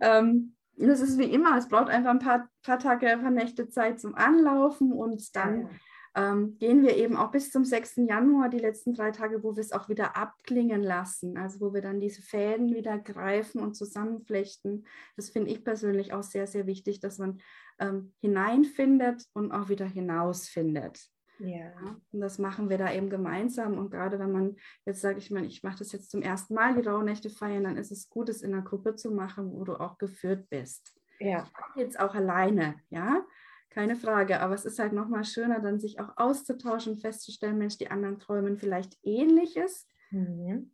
ähm, 0.00 0.54
das 0.76 1.00
ist 1.00 1.18
wie 1.18 1.32
immer, 1.32 1.56
es 1.56 1.68
braucht 1.68 1.88
einfach 1.88 2.10
ein 2.10 2.18
paar, 2.18 2.48
paar 2.62 2.78
Tage, 2.78 3.08
ein 3.08 3.22
paar 3.22 3.30
Nächte 3.30 3.68
Zeit 3.68 4.00
zum 4.00 4.14
Anlaufen 4.14 4.92
und 4.92 5.34
dann 5.36 5.68
ähm, 6.14 6.58
gehen 6.58 6.82
wir 6.82 6.96
eben 6.96 7.16
auch 7.16 7.30
bis 7.30 7.50
zum 7.50 7.64
6. 7.64 7.96
Januar, 8.08 8.50
die 8.50 8.58
letzten 8.58 8.92
drei 8.92 9.10
Tage, 9.12 9.42
wo 9.42 9.56
wir 9.56 9.62
es 9.62 9.72
auch 9.72 9.88
wieder 9.88 10.16
abklingen 10.16 10.82
lassen, 10.82 11.38
also 11.38 11.60
wo 11.60 11.72
wir 11.72 11.80
dann 11.80 12.00
diese 12.00 12.20
Fäden 12.20 12.74
wieder 12.74 12.98
greifen 12.98 13.62
und 13.62 13.74
zusammenflechten. 13.74 14.86
Das 15.16 15.30
finde 15.30 15.50
ich 15.50 15.64
persönlich 15.64 16.12
auch 16.12 16.22
sehr, 16.22 16.46
sehr 16.46 16.66
wichtig, 16.66 17.00
dass 17.00 17.18
man 17.18 17.40
ähm, 17.78 18.12
hineinfindet 18.20 19.24
und 19.32 19.52
auch 19.52 19.70
wieder 19.70 19.86
hinausfindet. 19.86 21.00
Ja. 21.38 21.72
Und 22.12 22.20
das 22.20 22.38
machen 22.38 22.68
wir 22.68 22.76
da 22.76 22.92
eben 22.92 23.08
gemeinsam. 23.08 23.78
Und 23.78 23.90
gerade 23.90 24.18
wenn 24.18 24.32
man 24.32 24.56
jetzt 24.84 25.00
sagt, 25.00 25.18
ich 25.18 25.30
meine, 25.30 25.46
ich 25.46 25.62
mache 25.62 25.78
das 25.78 25.92
jetzt 25.92 26.10
zum 26.10 26.20
ersten 26.20 26.54
Mal, 26.54 26.74
die 26.74 26.86
Rauhnächte 26.86 27.30
feiern, 27.30 27.64
dann 27.64 27.78
ist 27.78 27.90
es 27.90 28.10
gut, 28.10 28.28
es 28.28 28.42
in 28.42 28.52
einer 28.52 28.62
Gruppe 28.62 28.96
zu 28.96 29.10
machen, 29.10 29.50
wo 29.50 29.64
du 29.64 29.80
auch 29.80 29.96
geführt 29.96 30.48
bist. 30.50 30.94
Ja. 31.18 31.48
Jetzt 31.74 31.98
auch 31.98 32.14
alleine, 32.14 32.74
ja 32.90 33.24
keine 33.72 33.96
Frage. 33.96 34.40
Aber 34.40 34.54
es 34.54 34.64
ist 34.64 34.78
halt 34.78 34.92
nochmal 34.92 35.24
schöner, 35.24 35.60
dann 35.60 35.80
sich 35.80 35.98
auch 35.98 36.16
auszutauschen, 36.16 36.96
festzustellen, 36.96 37.58
Mensch, 37.58 37.78
die 37.78 37.90
anderen 37.90 38.18
träumen 38.18 38.56
vielleicht 38.56 38.98
ähnliches. 39.02 39.88
Mhm. 40.10 40.70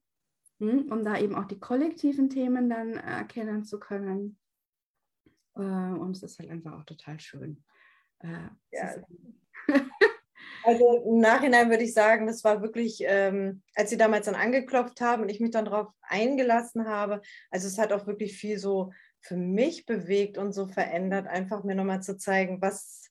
Hm, 0.59 0.91
um 0.91 1.05
da 1.05 1.19
eben 1.19 1.37
auch 1.37 1.45
die 1.45 1.61
kollektiven 1.61 2.31
Themen 2.31 2.69
dann 2.69 2.95
erkennen 2.95 3.65
zu 3.65 3.79
können. 3.79 4.39
Äh, 5.55 5.61
und 5.61 6.17
es 6.17 6.23
ist 6.23 6.39
halt 6.39 6.51
einfach 6.51 6.73
auch 6.73 6.85
total 6.85 7.21
schön. 7.21 7.65
Äh, 8.21 8.49
ja. 8.73 8.95
Also 10.65 11.03
im 11.07 11.21
Nachhinein 11.21 11.71
würde 11.71 11.85
ich 11.85 11.95
sagen, 11.95 12.27
das 12.27 12.45
war 12.45 12.63
wirklich, 12.63 12.99
ähm, 13.07 13.63
als 13.75 13.91
sie 13.91 13.97
damals 13.97 14.27
dann 14.27 14.35
angeklopft 14.35 15.01
haben 15.01 15.23
und 15.23 15.29
ich 15.31 15.41
mich 15.41 15.51
dann 15.51 15.65
darauf 15.65 15.89
eingelassen 16.03 16.87
habe, 16.87 17.23
also 17.51 17.69
es 17.69 17.79
hat 17.79 17.93
auch 17.93 18.07
wirklich 18.07 18.37
viel 18.37 18.59
so 18.59 18.93
für 19.29 19.37
mich 19.37 19.85
bewegt 19.85 20.39
und 20.39 20.53
so 20.53 20.67
verändert, 20.67 21.27
einfach 21.27 21.63
mir 21.63 21.75
nochmal 21.75 22.03
zu 22.03 22.17
zeigen, 22.17 22.63
was, 22.63 23.11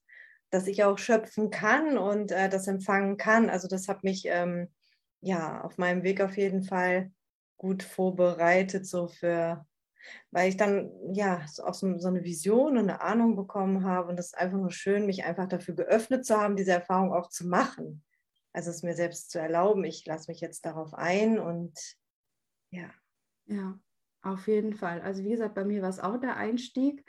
dass 0.49 0.65
ich 0.65 0.83
auch 0.83 0.97
schöpfen 0.97 1.51
kann 1.51 1.97
und 1.97 2.31
äh, 2.31 2.49
das 2.49 2.67
empfangen 2.67 3.17
kann. 3.17 3.49
Also 3.51 3.67
das 3.67 3.87
hat 3.87 4.03
mich 4.03 4.23
ähm, 4.25 4.73
ja 5.21 5.61
auf 5.61 5.77
meinem 5.77 6.01
Weg 6.01 6.21
auf 6.21 6.35
jeden 6.35 6.63
Fall 6.63 7.11
gut 7.57 7.83
vorbereitet, 7.83 8.87
so 8.87 9.07
für, 9.07 9.65
weil 10.31 10.49
ich 10.49 10.57
dann 10.57 10.91
ja 11.13 11.45
auch 11.63 11.75
so, 11.75 11.97
so 11.99 12.07
eine 12.07 12.23
Vision 12.23 12.77
und 12.77 12.89
eine 12.89 13.01
Ahnung 13.01 13.35
bekommen 13.35 13.85
habe 13.85 14.09
und 14.09 14.17
das 14.17 14.27
ist 14.27 14.37
einfach 14.37 14.57
nur 14.57 14.71
schön, 14.71 15.05
mich 15.05 15.23
einfach 15.23 15.47
dafür 15.47 15.75
geöffnet 15.75 16.25
zu 16.25 16.35
haben, 16.35 16.55
diese 16.55 16.71
Erfahrung 16.71 17.13
auch 17.13 17.29
zu 17.29 17.47
machen. 17.47 18.03
Also 18.53 18.71
es 18.71 18.81
mir 18.81 18.95
selbst 18.95 19.29
zu 19.29 19.39
erlauben, 19.39 19.83
ich 19.83 20.03
lasse 20.07 20.31
mich 20.31 20.41
jetzt 20.41 20.65
darauf 20.65 20.95
ein 20.95 21.37
und 21.37 21.77
ja. 22.71 22.89
Ja, 23.45 23.79
auf 24.27 24.47
jeden 24.47 24.73
Fall. 24.73 25.01
Also 25.01 25.23
wie 25.23 25.31
gesagt, 25.31 25.55
bei 25.55 25.65
mir 25.65 25.81
war 25.81 25.89
es 25.89 25.99
auch 25.99 26.17
der 26.17 26.37
Einstieg 26.37 27.03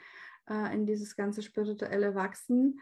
äh, 0.49 0.73
in 0.73 0.85
dieses 0.85 1.15
ganze 1.15 1.41
spirituelle 1.41 2.15
Wachsen. 2.15 2.79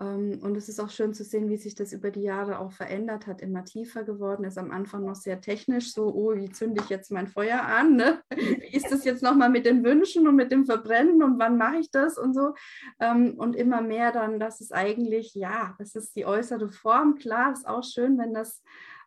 Ähm, 0.00 0.40
und 0.42 0.56
es 0.56 0.68
ist 0.68 0.80
auch 0.80 0.90
schön 0.90 1.14
zu 1.14 1.22
sehen, 1.22 1.48
wie 1.48 1.56
sich 1.56 1.74
das 1.74 1.92
über 1.92 2.10
die 2.10 2.22
Jahre 2.22 2.58
auch 2.58 2.72
verändert 2.72 3.26
hat, 3.26 3.40
immer 3.40 3.64
tiefer 3.64 4.02
geworden 4.02 4.44
ist. 4.44 4.58
Am 4.58 4.72
Anfang 4.72 5.04
noch 5.04 5.14
sehr 5.14 5.40
technisch, 5.40 5.92
so, 5.92 6.12
oh, 6.12 6.34
wie 6.34 6.50
zünde 6.50 6.82
ich 6.82 6.88
jetzt 6.88 7.12
mein 7.12 7.28
Feuer 7.28 7.62
an? 7.62 7.94
Ne? 7.94 8.20
Wie 8.30 8.76
ist 8.76 8.90
das 8.90 9.04
jetzt 9.04 9.22
nochmal 9.22 9.50
mit 9.50 9.66
den 9.66 9.84
Wünschen 9.84 10.26
und 10.26 10.34
mit 10.34 10.50
dem 10.50 10.66
Verbrennen 10.66 11.22
und 11.22 11.38
wann 11.38 11.56
mache 11.56 11.76
ich 11.76 11.90
das 11.90 12.18
und 12.18 12.34
so? 12.34 12.54
Ähm, 12.98 13.34
und 13.36 13.54
immer 13.54 13.82
mehr 13.82 14.10
dann, 14.10 14.40
dass 14.40 14.60
es 14.60 14.72
eigentlich, 14.72 15.34
ja, 15.34 15.74
das 15.78 15.94
ist 15.94 16.16
die 16.16 16.26
äußere 16.26 16.70
Form. 16.70 17.14
Klar, 17.14 17.52
ist 17.52 17.68
auch 17.68 17.84
schön, 17.84 18.18
wenn 18.18 18.34
das 18.34 18.62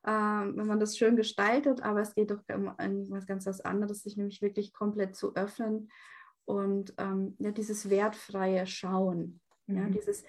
ähm, 0.08 0.54
wenn 0.56 0.68
man 0.68 0.80
das 0.80 0.98
schön 0.98 1.18
gestaltet, 1.18 1.84
aber 1.84 2.00
es 2.00 2.16
geht 2.16 2.32
doch 2.32 2.40
um 2.54 2.74
was 3.10 3.28
ganz 3.28 3.46
was 3.46 3.60
anderes, 3.60 4.04
sich 4.04 4.16
nämlich 4.16 4.42
wirklich 4.42 4.72
komplett 4.72 5.18
zu 5.18 5.36
öffnen 5.36 5.92
und 6.46 6.94
ähm, 6.98 7.36
ja, 7.40 7.52
dieses 7.52 7.90
wertfreie 7.90 8.66
Schauen, 8.66 9.42
mhm. 9.66 9.78
ja, 9.78 9.90
dieses, 9.90 10.24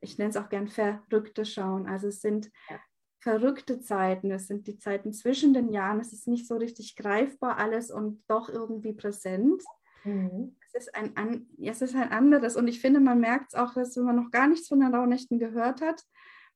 ich 0.00 0.18
nenne 0.18 0.30
es 0.30 0.36
auch 0.36 0.48
gern 0.48 0.66
verrückte 0.66 1.44
Schauen. 1.44 1.86
Also 1.86 2.08
es 2.08 2.20
sind 2.20 2.50
ja. 2.68 2.80
verrückte 3.20 3.78
Zeiten, 3.78 4.32
es 4.32 4.48
sind 4.48 4.66
die 4.66 4.78
Zeiten 4.78 5.12
zwischen 5.12 5.54
den 5.54 5.70
Jahren, 5.72 6.00
es 6.00 6.12
ist 6.12 6.26
nicht 6.26 6.48
so 6.48 6.56
richtig 6.56 6.96
greifbar 6.96 7.56
alles 7.58 7.92
und 7.92 8.24
doch 8.26 8.48
irgendwie 8.48 8.94
präsent. 8.94 9.62
Mhm. 10.02 10.56
Es, 10.66 10.86
ist 10.86 10.94
ein, 10.96 11.16
an, 11.16 11.46
es 11.62 11.82
ist 11.82 11.94
ein 11.94 12.10
anderes 12.10 12.56
und 12.56 12.66
ich 12.66 12.80
finde, 12.80 12.98
man 12.98 13.20
merkt 13.20 13.52
es 13.52 13.54
auch, 13.54 13.74
dass 13.74 13.96
wenn 13.96 14.04
man 14.04 14.16
noch 14.16 14.32
gar 14.32 14.48
nichts 14.48 14.66
von 14.66 14.80
den 14.80 14.92
Rauhnächten 14.92 15.38
gehört 15.38 15.82
hat, 15.82 16.02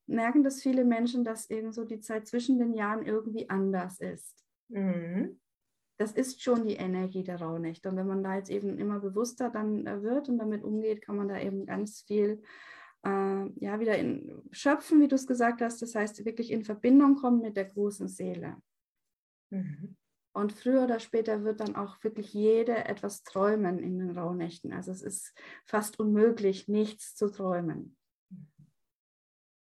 merken 0.07 0.43
das 0.43 0.63
viele 0.63 0.85
Menschen, 0.85 1.25
dass 1.25 1.51
eben 1.51 1.73
so 1.73 1.85
die 1.85 2.01
Zeit 2.01 2.27
zwischen 2.27 2.59
den 2.59 2.75
Jahren 2.75 3.05
irgendwie 3.05 3.49
anders 3.49 4.01
ist. 4.01 4.45
Mhm. 4.69 5.41
Das 5.97 6.13
ist 6.13 6.43
schon 6.43 6.67
die 6.67 6.75
Energie 6.75 7.23
der 7.23 7.41
Rauhnächte. 7.41 7.89
Und 7.89 7.97
wenn 7.97 8.07
man 8.07 8.25
da 8.25 8.37
jetzt 8.37 8.51
eben 8.51 8.79
immer 8.79 8.99
bewusster 8.99 9.51
dann 9.51 9.87
äh, 9.87 10.03
wird 10.03 10.29
und 10.29 10.39
damit 10.39 10.65
umgeht, 10.65 11.03
kann 11.03 11.17
man 11.17 11.29
da 11.29 11.39
eben 11.39 11.67
ganz 11.67 12.03
viel 12.03 12.43
äh, 13.05 13.47
ja, 13.61 13.79
wieder 13.79 13.97
in, 13.97 14.43
schöpfen, 14.51 15.01
wie 15.01 15.09
du 15.09 15.15
es 15.15 15.27
gesagt 15.27 15.61
hast. 15.61 15.83
Das 15.83 15.95
heißt, 15.95 16.25
wirklich 16.25 16.51
in 16.51 16.65
Verbindung 16.65 17.17
kommen 17.17 17.41
mit 17.41 17.57
der 17.57 17.67
großen 17.67 18.09
Seele. 18.09 18.57
Mhm. 19.51 19.97
Und 20.37 20.53
früher 20.53 20.83
oder 20.83 20.99
später 20.99 21.45
wird 21.45 21.61
dann 21.61 21.77
auch 21.77 22.03
wirklich 22.03 22.35
jede 22.35 22.87
etwas 22.87 23.23
träumen 23.23 23.79
in 23.79 24.01
den 24.01 24.19
Rauhnächten. 24.19 24.73
Also 24.73 24.91
es 24.91 25.01
ist 25.01 25.33
fast 25.65 26.01
unmöglich, 26.01 26.67
nichts 26.67 27.15
zu 27.15 27.31
träumen. 27.31 27.97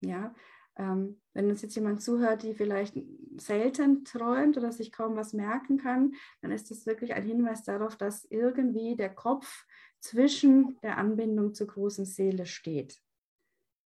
Ja, 0.02 0.34
ähm, 0.78 1.22
wenn 1.34 1.50
uns 1.50 1.62
jetzt 1.62 1.76
jemand 1.76 2.02
zuhört, 2.02 2.44
die 2.44 2.54
vielleicht 2.54 2.96
selten 3.38 4.06
träumt 4.06 4.58
oder 4.58 4.72
sich 4.72 4.92
kaum 4.92 5.16
was 5.16 5.34
merken 5.34 5.78
kann, 5.78 6.14
dann 6.42 6.52
ist 6.52 6.72
das 6.72 6.86
wirklich 6.86 7.14
ein 7.14 7.26
Hinweis 7.26 7.64
darauf, 7.64 7.98
dass 7.98 8.26
irgendwie 8.26 8.96
der 8.96 9.14
Kopf 9.14 9.66
zwischen 10.00 10.80
der 10.82 10.98
Anbindung 10.98 11.54
zur 11.54 11.68
großen 11.68 12.06
Seele 12.06 12.46
steht. 12.46 13.02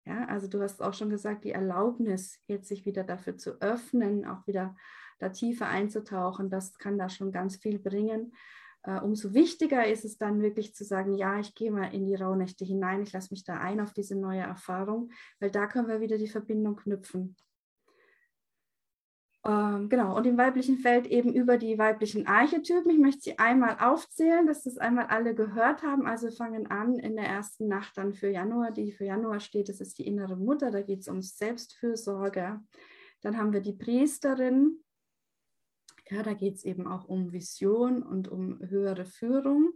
Ja, 0.06 0.26
also 0.26 0.48
du 0.48 0.60
hast 0.60 0.82
auch 0.82 0.92
schon 0.92 1.08
gesagt, 1.08 1.44
die 1.44 1.52
Erlaubnis, 1.52 2.38
jetzt 2.46 2.68
sich 2.68 2.84
wieder 2.84 3.04
dafür 3.04 3.38
zu 3.38 3.62
öffnen, 3.62 4.26
auch 4.26 4.46
wieder 4.46 4.76
da 5.18 5.30
tiefer 5.30 5.68
einzutauchen, 5.68 6.50
das 6.50 6.76
kann 6.76 6.98
da 6.98 7.08
schon 7.08 7.32
ganz 7.32 7.56
viel 7.56 7.78
bringen 7.78 8.34
äh, 8.84 9.00
umso 9.00 9.32
wichtiger 9.34 9.86
ist 9.86 10.04
es 10.04 10.18
dann 10.18 10.42
wirklich 10.42 10.74
zu 10.74 10.84
sagen, 10.84 11.14
ja, 11.14 11.40
ich 11.40 11.54
gehe 11.54 11.72
mal 11.72 11.94
in 11.94 12.06
die 12.06 12.14
Rauhnächte 12.14 12.64
hinein, 12.64 13.02
ich 13.02 13.12
lasse 13.12 13.32
mich 13.32 13.44
da 13.44 13.58
ein 13.58 13.80
auf 13.80 13.92
diese 13.92 14.14
neue 14.14 14.42
Erfahrung, 14.42 15.10
weil 15.40 15.50
da 15.50 15.66
können 15.66 15.88
wir 15.88 16.00
wieder 16.00 16.18
die 16.18 16.28
Verbindung 16.28 16.76
knüpfen. 16.76 17.36
Ähm, 19.46 19.90
genau, 19.90 20.16
und 20.16 20.26
im 20.26 20.38
weiblichen 20.38 20.78
Feld 20.78 21.06
eben 21.06 21.34
über 21.34 21.58
die 21.58 21.78
weiblichen 21.78 22.26
Archetypen. 22.26 22.90
Ich 22.90 22.98
möchte 22.98 23.22
sie 23.22 23.38
einmal 23.38 23.76
aufzählen, 23.78 24.46
dass 24.46 24.64
das 24.64 24.78
einmal 24.78 25.06
alle 25.06 25.34
gehört 25.34 25.82
haben. 25.82 26.06
Also 26.06 26.30
fangen 26.30 26.66
an 26.70 26.98
in 26.98 27.16
der 27.16 27.26
ersten 27.26 27.68
Nacht 27.68 27.96
dann 27.96 28.14
für 28.14 28.28
Januar, 28.28 28.70
die 28.70 28.92
für 28.92 29.04
Januar 29.04 29.40
steht, 29.40 29.68
das 29.68 29.80
ist 29.80 29.98
die 29.98 30.06
innere 30.06 30.36
Mutter, 30.36 30.70
da 30.70 30.82
geht 30.82 31.00
es 31.00 31.08
um 31.08 31.20
Selbstfürsorge. 31.20 32.60
Dann 33.20 33.38
haben 33.38 33.52
wir 33.52 33.60
die 33.60 33.72
Priesterin, 33.72 34.83
ja, 36.10 36.22
da 36.22 36.34
geht 36.34 36.56
es 36.56 36.64
eben 36.64 36.86
auch 36.86 37.04
um 37.06 37.32
Vision 37.32 38.02
und 38.02 38.28
um 38.28 38.58
höhere 38.60 39.06
Führung, 39.06 39.72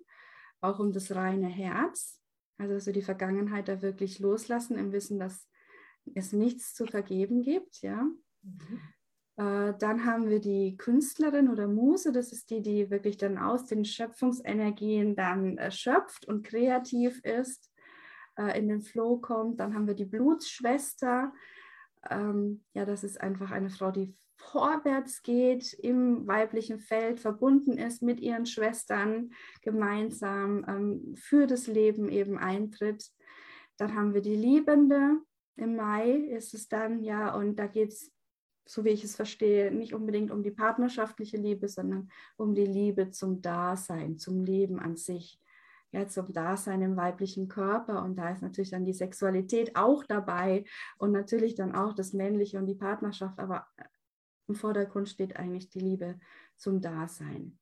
auch 0.61 0.79
um 0.79 0.93
das 0.93 1.15
reine 1.15 1.49
Herz. 1.49 2.21
Also 2.59 2.79
so 2.79 2.93
die 2.93 3.03
Vergangenheit 3.03 3.69
da 3.69 3.83
wirklich 3.83 4.19
loslassen 4.19 4.77
im 4.77 4.93
Wissen, 4.93 5.19
dass 5.19 5.49
es 6.15 6.33
nichts 6.33 6.75
zu 6.75 6.87
vergeben 6.87 7.43
gibt. 7.43 7.81
Ja. 7.83 8.03
Mhm. 8.43 8.81
Äh, 9.39 9.75
dann 9.79 10.05
haben 10.05 10.29
wir 10.29 10.41
die 10.41 10.77
Künstlerin 10.77 11.49
oder 11.49 11.69
Muse, 11.69 12.11
das 12.11 12.33
ist 12.33 12.51
die, 12.51 12.61
die 12.61 12.91
wirklich 12.91 13.17
dann 13.17 13.39
aus 13.39 13.67
den 13.67 13.85
Schöpfungsenergien 13.85 15.15
dann 15.15 15.57
äh, 15.59 15.71
schöpft 15.71 16.27
und 16.27 16.45
kreativ 16.45 17.25
ist, 17.25 17.71
äh, 18.37 18.59
in 18.59 18.69
den 18.69 18.83
Flow 18.83 19.19
kommt. 19.19 19.61
Dann 19.61 19.75
haben 19.75 19.87
wir 19.87 19.95
die 19.95 20.07
Blutsschwester. 20.07 21.33
Ähm, 22.11 22.65
ja, 22.75 22.85
das 22.85 23.05
ist 23.05 23.21
einfach 23.21 23.53
eine 23.53 23.71
Frau, 23.71 23.93
die 23.93 24.17
vorwärts 24.39 25.23
geht, 25.23 25.73
im 25.75 26.27
weiblichen 26.27 26.79
Feld 26.79 27.21
verbunden 27.21 27.77
ist 27.77 28.03
mit 28.03 28.21
ihren 28.21 28.47
Schwestern, 28.47 29.31
gemeinsam 29.63 30.65
ähm, 30.69 31.15
für 31.17 31.47
das 31.47 31.67
Leben 31.67 32.09
eben 32.09 32.39
eintritt. 32.39 33.11
Dann 33.77 33.95
haben 33.95 34.15
wir 34.15 34.23
die 34.23 34.37
Liebende. 34.37 35.19
Im 35.57 35.77
Mai 35.77 36.13
ist 36.13 36.55
es 36.55 36.69
dann, 36.69 37.03
ja, 37.03 37.35
und 37.35 37.57
da 37.57 37.67
geht 37.67 37.93
es 37.93 38.13
so 38.69 38.85
wie 38.85 38.91
ich 38.91 39.03
es 39.03 39.17
verstehe, 39.17 39.73
nicht 39.73 39.95
unbedingt 39.95 40.31
um 40.31 40.43
die 40.43 40.51
partnerschaftliche 40.51 41.39
Liebe, 41.39 41.69
sondern 41.69 42.11
um 42.37 42.55
die 42.55 42.67
Liebe 42.67 43.11
zum 43.11 43.41
Dasein, 43.41 44.19
zum 44.19 44.45
Leben 44.45 44.79
an 44.79 44.97
sich, 44.97 45.41
ja, 45.91 46.07
zum 46.07 46.35
Dasein 46.35 46.83
im 46.83 46.95
weiblichen 46.95 47.49
Körper. 47.49 48.03
Und 48.03 48.17
da 48.17 48.29
ist 48.31 48.43
natürlich 48.43 48.71
dann 48.71 48.85
die 48.85 48.93
Sexualität 48.93 49.75
auch 49.75 50.05
dabei 50.05 50.65
und 50.99 51.13
natürlich 51.13 51.55
dann 51.55 51.75
auch 51.75 51.95
das 51.95 52.13
Männliche 52.13 52.59
und 52.59 52.67
die 52.67 52.75
Partnerschaft, 52.75 53.39
aber 53.39 53.67
im 54.49 54.55
Vordergrund 54.55 55.09
steht 55.09 55.37
eigentlich 55.37 55.69
die 55.69 55.81
Liebe 55.81 56.19
zum 56.57 56.81
Dasein. 56.81 57.59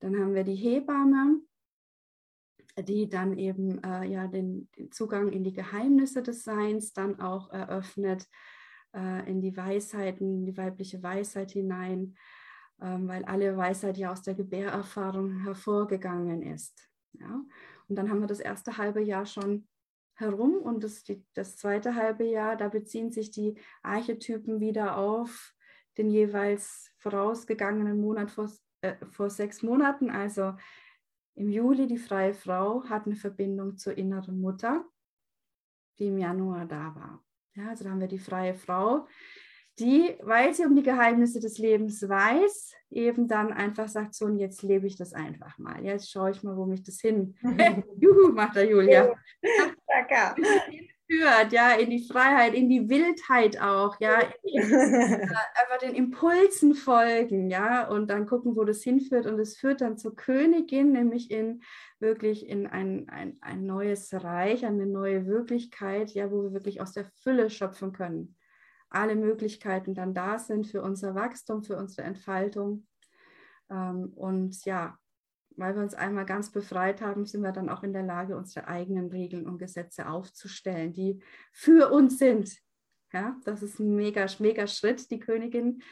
Dann 0.00 0.16
haben 0.18 0.34
wir 0.34 0.44
die 0.44 0.54
Hebamme, 0.54 1.40
die 2.78 3.08
dann 3.08 3.36
eben 3.36 3.82
äh, 3.82 4.04
ja 4.04 4.28
den, 4.28 4.70
den, 4.78 4.92
Zugang 4.92 5.32
in 5.32 5.42
die 5.42 5.52
Geheimnisse 5.52 6.22
des 6.22 6.44
Seins 6.44 6.92
dann 6.92 7.20
auch 7.20 7.50
eröffnet 7.50 8.28
äh, 8.94 9.28
in 9.28 9.40
die 9.40 9.56
Weisheiten, 9.56 10.46
die 10.46 10.56
weibliche 10.56 11.02
Weisheit 11.02 11.50
hinein, 11.50 12.14
ähm, 12.80 13.08
weil 13.08 13.24
alle 13.24 13.56
Weisheit 13.56 13.98
ja 13.98 14.12
aus 14.12 14.22
der 14.22 14.34
Gebärerfahrung 14.34 15.40
hervorgegangen 15.42 16.42
ist. 16.42 16.88
Ja? 17.14 17.44
Und 17.88 17.96
dann 17.96 18.08
haben 18.08 18.20
wir 18.20 18.28
das 18.28 18.40
erste 18.40 18.76
halbe 18.76 19.02
Jahr 19.02 19.26
schon 19.26 19.66
herum 20.14 20.54
und 20.58 20.84
das, 20.84 21.02
die, 21.04 21.24
das 21.34 21.56
zweite 21.56 21.94
halbe 21.94 22.24
Jahr, 22.24 22.56
da 22.56 22.68
beziehen 22.68 23.10
sich 23.10 23.30
die 23.30 23.56
Archetypen 23.82 24.60
wieder 24.60 24.96
auf 24.96 25.54
den 25.98 26.10
jeweils 26.10 26.90
vorausgegangenen 26.98 28.00
Monat 28.00 28.30
vor, 28.30 28.50
äh, 28.80 28.94
vor 29.10 29.28
sechs 29.28 29.62
Monaten. 29.62 30.10
Also 30.10 30.54
im 31.34 31.50
Juli 31.50 31.86
die 31.86 31.98
freie 31.98 32.34
Frau 32.34 32.84
hat 32.88 33.06
eine 33.06 33.16
Verbindung 33.16 33.76
zur 33.76 33.96
inneren 33.98 34.40
Mutter, 34.40 34.84
die 35.98 36.06
im 36.06 36.18
Januar 36.18 36.66
da 36.66 36.94
war. 36.94 37.24
Ja, 37.54 37.70
also 37.70 37.84
da 37.84 37.90
haben 37.90 38.00
wir 38.00 38.08
die 38.08 38.18
freie 38.18 38.54
Frau, 38.54 39.06
die, 39.78 40.16
weil 40.22 40.54
sie 40.54 40.64
um 40.64 40.74
die 40.74 40.82
Geheimnisse 40.82 41.40
des 41.40 41.58
Lebens 41.58 42.08
weiß, 42.08 42.74
eben 42.90 43.28
dann 43.28 43.52
einfach 43.52 43.88
sagt, 43.88 44.14
so 44.14 44.24
und 44.24 44.38
jetzt 44.38 44.62
lebe 44.62 44.86
ich 44.86 44.96
das 44.96 45.12
einfach 45.12 45.58
mal. 45.58 45.84
Jetzt 45.84 46.10
schaue 46.10 46.30
ich 46.30 46.42
mal, 46.42 46.56
wo 46.56 46.66
mich 46.66 46.82
das 46.82 47.00
hin. 47.00 47.36
Juhu, 48.00 48.32
macht 48.32 48.56
der 48.56 48.68
Julia. 48.68 49.14
Führt, 51.10 51.52
ja, 51.52 51.72
in 51.72 51.88
die 51.88 52.06
Freiheit, 52.06 52.52
in 52.52 52.68
die 52.68 52.88
Wildheit 52.90 53.60
auch, 53.60 53.98
ja, 53.98 54.20
die, 54.44 54.56
äh, 54.56 55.28
einfach 55.54 55.78
den 55.80 55.94
Impulsen 55.94 56.74
folgen, 56.74 57.48
ja, 57.48 57.88
und 57.88 58.10
dann 58.10 58.26
gucken, 58.26 58.56
wo 58.56 58.64
das 58.64 58.82
hinführt. 58.82 59.26
Und 59.26 59.38
es 59.38 59.56
führt 59.56 59.80
dann 59.80 59.96
zur 59.96 60.14
Königin, 60.14 60.92
nämlich 60.92 61.30
in 61.30 61.62
wirklich 61.98 62.46
in 62.46 62.66
ein, 62.66 63.08
ein, 63.08 63.38
ein 63.40 63.64
neues 63.64 64.12
Reich, 64.12 64.66
eine 64.66 64.86
neue 64.86 65.26
Wirklichkeit, 65.26 66.10
ja, 66.10 66.30
wo 66.30 66.42
wir 66.42 66.52
wirklich 66.52 66.80
aus 66.82 66.92
der 66.92 67.06
Fülle 67.22 67.48
schöpfen 67.48 67.92
können. 67.92 68.36
Alle 68.90 69.16
Möglichkeiten 69.16 69.94
dann 69.94 70.12
da 70.14 70.38
sind 70.38 70.66
für 70.66 70.82
unser 70.82 71.14
Wachstum, 71.14 71.62
für 71.62 71.76
unsere 71.76 72.06
Entfaltung. 72.06 72.86
Ähm, 73.70 74.12
und 74.14 74.64
ja, 74.64 74.98
weil 75.58 75.74
wir 75.74 75.82
uns 75.82 75.94
einmal 75.94 76.24
ganz 76.24 76.50
befreit 76.50 77.00
haben, 77.00 77.26
sind 77.26 77.42
wir 77.42 77.52
dann 77.52 77.68
auch 77.68 77.82
in 77.82 77.92
der 77.92 78.02
Lage, 78.02 78.36
unsere 78.36 78.68
eigenen 78.68 79.08
Regeln 79.08 79.46
und 79.46 79.58
Gesetze 79.58 80.08
aufzustellen, 80.08 80.92
die 80.92 81.22
für 81.52 81.92
uns 81.92 82.18
sind. 82.18 82.56
Ja, 83.12 83.36
das 83.44 83.62
ist 83.62 83.78
ein 83.78 83.94
mega, 83.94 84.26
mega 84.38 84.66
Schritt, 84.66 85.10
die 85.10 85.18
Königin. 85.18 85.82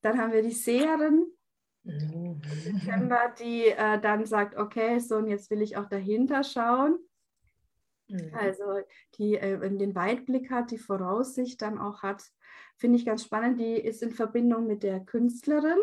Dann 0.00 0.18
haben 0.18 0.32
wir 0.32 0.42
die 0.42 0.52
Seherin, 0.52 1.26
September, 1.84 3.34
die 3.40 3.66
äh, 3.66 4.00
dann 4.00 4.24
sagt, 4.24 4.56
okay, 4.56 5.00
so 5.00 5.16
und 5.16 5.26
jetzt 5.26 5.50
will 5.50 5.62
ich 5.62 5.76
auch 5.76 5.88
dahinter 5.88 6.44
schauen. 6.44 6.98
Mhm. 8.08 8.32
Also 8.34 8.64
die 9.18 9.34
äh, 9.34 9.58
den 9.58 9.94
Weitblick 9.94 10.50
hat, 10.50 10.70
die 10.70 10.78
Voraussicht 10.78 11.60
dann 11.60 11.78
auch 11.78 12.02
hat, 12.02 12.22
finde 12.76 12.98
ich 12.98 13.06
ganz 13.06 13.24
spannend. 13.24 13.60
Die 13.60 13.74
ist 13.74 14.02
in 14.02 14.12
Verbindung 14.12 14.66
mit 14.66 14.82
der 14.82 15.00
Künstlerin. 15.00 15.78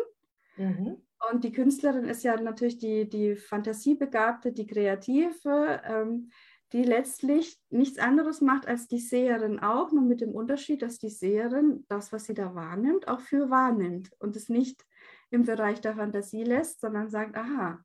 Mhm. 0.56 1.02
Und 1.28 1.44
die 1.44 1.52
Künstlerin 1.52 2.04
ist 2.04 2.22
ja 2.22 2.40
natürlich 2.40 2.78
die, 2.78 3.08
die 3.08 3.36
Fantasiebegabte, 3.36 4.52
die 4.52 4.66
Kreative, 4.66 5.82
ähm, 5.84 6.30
die 6.72 6.82
letztlich 6.82 7.60
nichts 7.68 7.98
anderes 7.98 8.40
macht 8.40 8.66
als 8.66 8.86
die 8.86 9.00
Seherin 9.00 9.58
auch, 9.58 9.92
nur 9.92 10.04
mit 10.04 10.20
dem 10.20 10.30
Unterschied, 10.30 10.82
dass 10.82 10.98
die 10.98 11.10
Seherin 11.10 11.84
das, 11.88 12.12
was 12.12 12.24
sie 12.24 12.34
da 12.34 12.54
wahrnimmt, 12.54 13.08
auch 13.08 13.20
für 13.20 13.50
wahrnimmt 13.50 14.10
und 14.18 14.36
es 14.36 14.48
nicht 14.48 14.84
im 15.30 15.44
Bereich 15.44 15.80
der 15.80 15.96
Fantasie 15.96 16.44
lässt, 16.44 16.80
sondern 16.80 17.10
sagt, 17.10 17.36
aha, 17.36 17.84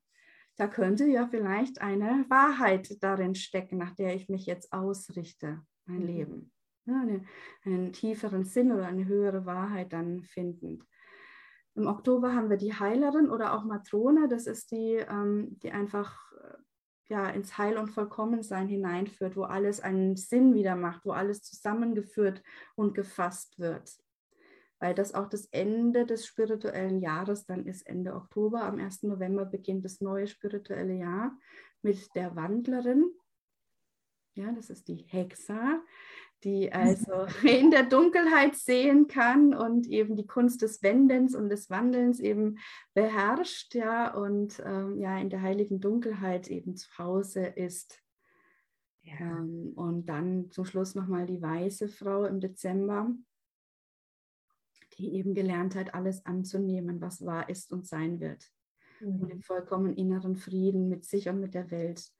da 0.56 0.68
könnte 0.68 1.04
ja 1.04 1.26
vielleicht 1.26 1.80
eine 1.80 2.24
Wahrheit 2.28 3.02
darin 3.02 3.34
stecken, 3.34 3.76
nach 3.76 3.94
der 3.94 4.14
ich 4.14 4.28
mich 4.28 4.46
jetzt 4.46 4.72
ausrichte, 4.72 5.62
mein 5.84 6.00
mhm. 6.00 6.06
Leben. 6.06 6.52
Ja, 6.86 7.00
eine, 7.00 7.24
einen 7.64 7.92
tieferen 7.92 8.44
Sinn 8.44 8.70
oder 8.70 8.86
eine 8.86 9.06
höhere 9.06 9.44
Wahrheit 9.44 9.92
dann 9.92 10.22
finden. 10.22 10.84
Im 11.76 11.86
Oktober 11.86 12.34
haben 12.34 12.50
wir 12.50 12.56
die 12.56 12.74
Heilerin 12.74 13.30
oder 13.30 13.54
auch 13.54 13.64
Matrone. 13.64 14.28
Das 14.28 14.46
ist 14.46 14.70
die, 14.72 14.94
ähm, 14.94 15.58
die 15.62 15.70
einfach 15.70 16.32
äh, 16.32 16.56
ja, 17.08 17.28
ins 17.28 17.56
Heil 17.58 17.76
und 17.76 17.88
Vollkommensein 17.88 18.68
hineinführt, 18.68 19.36
wo 19.36 19.44
alles 19.44 19.80
einen 19.80 20.16
Sinn 20.16 20.54
wieder 20.54 20.74
macht, 20.74 21.04
wo 21.04 21.12
alles 21.12 21.42
zusammengeführt 21.42 22.42
und 22.74 22.94
gefasst 22.94 23.58
wird 23.58 23.96
weil 24.78 24.94
das 24.94 25.14
auch 25.14 25.28
das 25.28 25.46
Ende 25.46 26.04
des 26.04 26.26
spirituellen 26.26 27.00
Jahres 27.00 27.46
dann 27.46 27.66
ist, 27.66 27.86
Ende 27.86 28.14
Oktober. 28.14 28.62
Am 28.62 28.78
1. 28.78 29.04
November 29.04 29.44
beginnt 29.44 29.84
das 29.84 30.00
neue 30.00 30.26
spirituelle 30.26 30.94
Jahr 30.94 31.36
mit 31.82 32.14
der 32.14 32.36
Wandlerin. 32.36 33.10
Ja, 34.34 34.52
das 34.52 34.68
ist 34.68 34.88
die 34.88 35.06
Hexa, 35.08 35.82
die 36.46 36.72
also 36.72 37.26
in 37.42 37.70
der 37.70 37.82
Dunkelheit 37.82 38.54
sehen 38.54 39.08
kann 39.08 39.52
und 39.52 39.86
eben 39.88 40.16
die 40.16 40.26
Kunst 40.26 40.62
des 40.62 40.82
Wendens 40.82 41.34
und 41.34 41.50
des 41.50 41.68
Wandelns 41.68 42.20
eben 42.20 42.58
beherrscht, 42.94 43.74
ja, 43.74 44.14
und 44.14 44.62
ähm, 44.64 44.98
ja, 44.98 45.18
in 45.18 45.28
der 45.28 45.42
heiligen 45.42 45.80
Dunkelheit 45.80 46.48
eben 46.48 46.76
zu 46.76 46.88
Hause 46.96 47.44
ist. 47.44 48.00
Ja. 49.02 49.14
Ähm, 49.20 49.72
und 49.74 50.06
dann 50.06 50.50
zum 50.50 50.64
Schluss 50.64 50.94
nochmal 50.94 51.26
die 51.26 51.42
weiße 51.42 51.88
Frau 51.88 52.24
im 52.24 52.40
Dezember, 52.40 53.12
die 54.98 55.14
eben 55.14 55.34
gelernt 55.34 55.74
hat, 55.74 55.94
alles 55.94 56.24
anzunehmen, 56.24 57.00
was 57.00 57.24
wahr 57.24 57.48
ist 57.48 57.72
und 57.72 57.86
sein 57.86 58.20
wird. 58.20 58.50
Mhm. 59.00 59.22
Und 59.22 59.30
im 59.30 59.42
vollkommen 59.42 59.94
inneren 59.94 60.36
Frieden 60.36 60.88
mit 60.88 61.04
sich 61.04 61.28
und 61.28 61.40
mit 61.40 61.54
der 61.54 61.70
Welt 61.70 62.10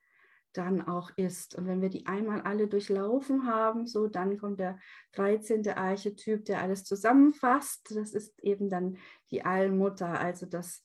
dann 0.57 0.83
auch 0.83 1.11
ist. 1.17 1.55
Und 1.55 1.67
wenn 1.67 1.83
wir 1.83 1.89
die 1.89 2.07
einmal 2.07 2.43
alle 2.43 2.69
durchlaufen 2.69 3.47
haben, 3.47 3.87
so 3.87 4.07
dann 4.07 4.39
kommt 4.39 4.61
der 4.61 4.79
13. 5.13 5.69
Archetyp, 5.69 6.45
der 6.45 6.63
alles 6.63 6.85
zusammenfasst. 6.85 7.95
Das 7.95 8.13
ist 8.13 8.39
eben 8.43 8.69
dann 8.69 8.97
die 9.31 9.45
Allmutter, 9.45 10.19
also 10.21 10.47
das, 10.47 10.85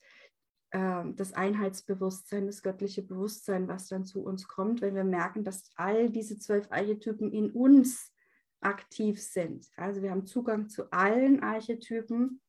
äh, 0.72 1.04
das 1.16 1.34
Einheitsbewusstsein, 1.34 2.48
das 2.48 2.62
göttliche 2.62 3.04
Bewusstsein, 3.04 3.68
was 3.68 3.88
dann 3.88 4.06
zu 4.06 4.24
uns 4.24 4.48
kommt, 4.48 4.82
wenn 4.82 4.96
wir 4.96 5.04
merken, 5.04 5.44
dass 5.44 5.72
all 5.76 6.10
diese 6.10 6.38
zwölf 6.38 6.68
Archetypen 6.72 7.32
in 7.32 7.52
uns 7.52 8.12
aktiv 8.62 9.22
sind. 9.22 9.68
Also 9.76 10.02
wir 10.02 10.12
haben 10.12 10.26
Zugang 10.26 10.70
zu 10.70 10.92
allen 10.92 11.42
Archetypen. 11.42 12.42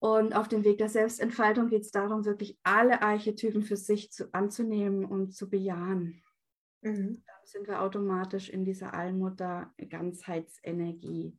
Und 0.00 0.34
auf 0.34 0.48
dem 0.48 0.64
Weg 0.64 0.78
der 0.78 0.88
Selbstentfaltung 0.88 1.68
geht 1.68 1.82
es 1.82 1.90
darum, 1.90 2.24
wirklich 2.24 2.58
alle 2.62 3.02
Archetypen 3.02 3.60
für 3.62 3.76
sich 3.76 4.10
zu, 4.10 4.32
anzunehmen 4.32 5.04
und 5.04 5.34
zu 5.34 5.50
bejahen. 5.50 6.22
Mhm. 6.80 7.22
Dann 7.26 7.44
sind 7.44 7.68
wir 7.68 7.82
automatisch 7.82 8.48
in 8.48 8.64
dieser 8.64 8.94
Allmutter-Ganzheitsenergie. 8.94 11.38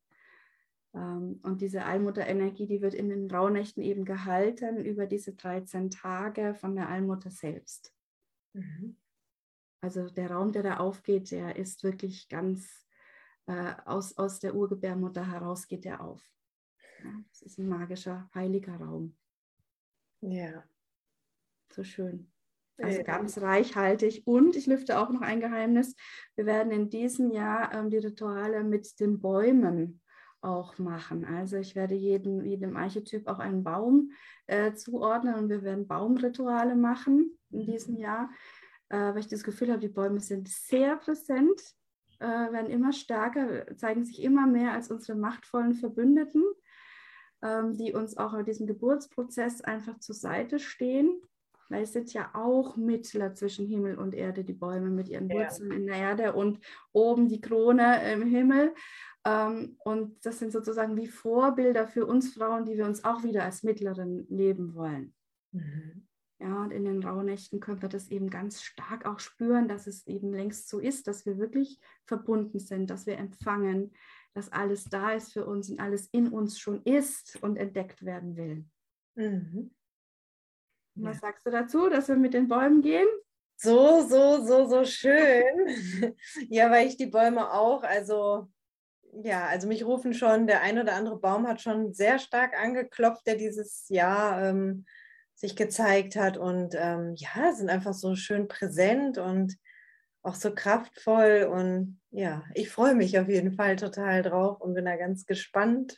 Ähm, 0.93 1.39
und 1.41 1.61
diese 1.61 1.85
Allmutter-Energie, 1.85 2.67
die 2.67 2.81
wird 2.81 2.93
in 2.93 3.09
den 3.09 3.31
Rauhnächten 3.31 3.81
eben 3.81 4.05
gehalten 4.05 4.85
über 4.85 5.07
diese 5.07 5.33
13 5.33 5.89
Tage 5.89 6.53
von 6.53 6.75
der 6.75 6.89
Allmutter 6.89 7.31
selbst. 7.31 7.95
Mhm. 8.53 8.95
Also 9.81 10.07
der 10.07 10.29
Raum, 10.29 10.51
der 10.51 10.61
da 10.61 10.77
aufgeht, 10.77 11.31
der 11.31 11.55
ist 11.55 11.83
wirklich 11.83 12.29
ganz 12.29 12.85
äh, 13.47 13.73
aus, 13.85 14.15
aus 14.17 14.39
der 14.39 14.53
Urgebärmutter 14.53 15.31
heraus 15.31 15.67
geht 15.67 15.87
er 15.87 16.01
auf. 16.01 16.21
Das 17.29 17.41
ist 17.41 17.57
ein 17.57 17.67
magischer, 17.67 18.29
heiliger 18.33 18.75
Raum. 18.75 19.15
Ja. 20.21 20.63
So 21.71 21.83
schön. 21.83 22.31
Also 22.77 22.97
ja. 22.97 23.03
ganz 23.03 23.37
reichhaltig. 23.39 24.23
Und 24.25 24.55
ich 24.55 24.65
lüfte 24.67 24.99
auch 24.99 25.09
noch 25.09 25.21
ein 25.21 25.39
Geheimnis. 25.39 25.95
Wir 26.35 26.45
werden 26.45 26.71
in 26.71 26.89
diesem 26.89 27.31
Jahr 27.31 27.73
ähm, 27.73 27.89
die 27.89 27.97
Rituale 27.97 28.63
mit 28.63 28.99
den 28.99 29.19
Bäumen 29.19 30.01
auch 30.41 30.77
machen. 30.79 31.23
Also 31.23 31.57
ich 31.57 31.75
werde 31.75 31.93
jedem, 31.93 32.43
jedem 32.43 32.75
Archetyp 32.75 33.27
auch 33.27 33.39
einen 33.39 33.63
Baum 33.63 34.11
äh, 34.47 34.73
zuordnen 34.73 35.35
und 35.35 35.49
wir 35.49 35.61
werden 35.61 35.87
Baumrituale 35.87 36.75
machen 36.75 37.37
in 37.51 37.65
diesem 37.65 37.95
mhm. 37.95 38.01
Jahr, 38.01 38.29
äh, 38.89 38.97
weil 38.97 39.19
ich 39.19 39.27
das 39.27 39.43
Gefühl 39.43 39.69
habe, 39.69 39.79
die 39.79 39.87
Bäume 39.87 40.19
sind 40.19 40.47
sehr 40.49 40.97
präsent 40.97 41.61
äh, 42.21 42.51
werden 42.51 42.69
immer 42.69 42.93
stärker, 42.93 43.65
zeigen 43.75 44.05
sich 44.05 44.21
immer 44.21 44.45
mehr 44.45 44.73
als 44.73 44.91
unsere 44.91 45.17
machtvollen 45.17 45.73
Verbündeten, 45.73 46.43
die 47.73 47.93
uns 47.93 48.17
auch 48.17 48.33
in 48.33 48.45
diesem 48.45 48.67
Geburtsprozess 48.67 49.61
einfach 49.61 49.99
zur 49.99 50.15
Seite 50.15 50.59
stehen. 50.59 51.21
weil 51.69 51.83
es 51.83 51.93
sind 51.93 52.13
ja 52.13 52.29
auch 52.33 52.75
Mittler 52.75 53.33
zwischen 53.33 53.65
Himmel 53.65 53.97
und 53.97 54.13
Erde, 54.13 54.43
die 54.43 54.53
Bäume 54.53 54.89
mit 54.89 55.07
ihren 55.07 55.29
Wurzeln 55.29 55.71
ja. 55.71 55.77
in 55.77 55.87
der 55.87 55.95
Erde 55.95 56.33
und 56.33 56.59
oben 56.91 57.29
die 57.29 57.39
Krone 57.39 58.11
im 58.11 58.23
Himmel. 58.23 58.73
Ähm, 59.25 59.77
und 59.85 60.25
das 60.25 60.39
sind 60.39 60.51
sozusagen 60.51 60.97
wie 60.97 61.07
Vorbilder 61.07 61.87
für 61.87 62.05
uns 62.05 62.33
Frauen, 62.33 62.65
die 62.65 62.77
wir 62.77 62.85
uns 62.85 63.03
auch 63.03 63.23
wieder 63.23 63.43
als 63.43 63.63
Mittlerin 63.63 64.25
leben 64.29 64.75
wollen. 64.75 65.13
Mhm. 65.51 66.07
Ja, 66.39 66.63
und 66.63 66.71
in 66.71 66.85
den 66.85 67.03
Rauhnächten 67.03 67.59
können 67.59 67.83
wir 67.83 67.89
das 67.89 68.09
eben 68.09 68.31
ganz 68.31 68.63
stark 68.63 69.05
auch 69.05 69.19
spüren, 69.19 69.67
dass 69.67 69.85
es 69.85 70.07
eben 70.07 70.33
längst 70.33 70.69
so 70.69 70.79
ist, 70.79 71.07
dass 71.07 71.25
wir 71.27 71.37
wirklich 71.37 71.79
verbunden 72.05 72.57
sind, 72.57 72.89
dass 72.89 73.05
wir 73.05 73.19
empfangen, 73.19 73.93
dass 74.33 74.51
alles 74.51 74.85
da 74.85 75.13
ist 75.13 75.33
für 75.33 75.45
uns 75.45 75.69
und 75.69 75.79
alles 75.79 76.07
in 76.11 76.29
uns 76.29 76.59
schon 76.59 76.81
ist 76.83 77.37
und 77.41 77.57
entdeckt 77.57 78.05
werden 78.05 78.35
will. 78.35 78.65
Mhm. 79.15 79.73
Ja. 80.95 81.09
Was 81.09 81.19
sagst 81.19 81.45
du 81.45 81.51
dazu, 81.51 81.89
dass 81.89 82.07
wir 82.07 82.15
mit 82.15 82.33
den 82.33 82.47
Bäumen 82.47 82.81
gehen? 82.81 83.07
So, 83.57 84.01
so, 84.07 84.43
so, 84.43 84.67
so 84.67 84.85
schön. 84.85 85.43
ja, 86.49 86.71
weil 86.71 86.87
ich 86.87 86.97
die 86.97 87.05
Bäume 87.05 87.51
auch, 87.51 87.83
also 87.83 88.49
ja, 89.23 89.45
also 89.47 89.67
mich 89.67 89.85
rufen 89.85 90.13
schon, 90.13 90.47
der 90.47 90.61
ein 90.61 90.79
oder 90.79 90.95
andere 90.95 91.19
Baum 91.19 91.47
hat 91.47 91.61
schon 91.61 91.93
sehr 91.93 92.17
stark 92.17 92.57
angeklopft, 92.57 93.27
der 93.27 93.35
dieses 93.35 93.87
Jahr 93.89 94.41
ähm, 94.49 94.85
sich 95.35 95.55
gezeigt 95.55 96.15
hat 96.15 96.37
und 96.37 96.75
ähm, 96.77 97.13
ja, 97.15 97.53
sind 97.53 97.69
einfach 97.69 97.93
so 97.93 98.15
schön 98.15 98.47
präsent 98.47 99.17
und 99.17 99.57
auch 100.23 100.35
so 100.35 100.53
kraftvoll 100.53 101.49
und 101.51 102.00
ja, 102.11 102.43
ich 102.53 102.69
freue 102.69 102.95
mich 102.95 103.17
auf 103.17 103.29
jeden 103.29 103.53
Fall 103.53 103.77
total 103.77 104.21
drauf 104.21 104.61
und 104.61 104.73
bin 104.73 104.85
da 104.85 104.97
ganz 104.97 105.25
gespannt. 105.25 105.97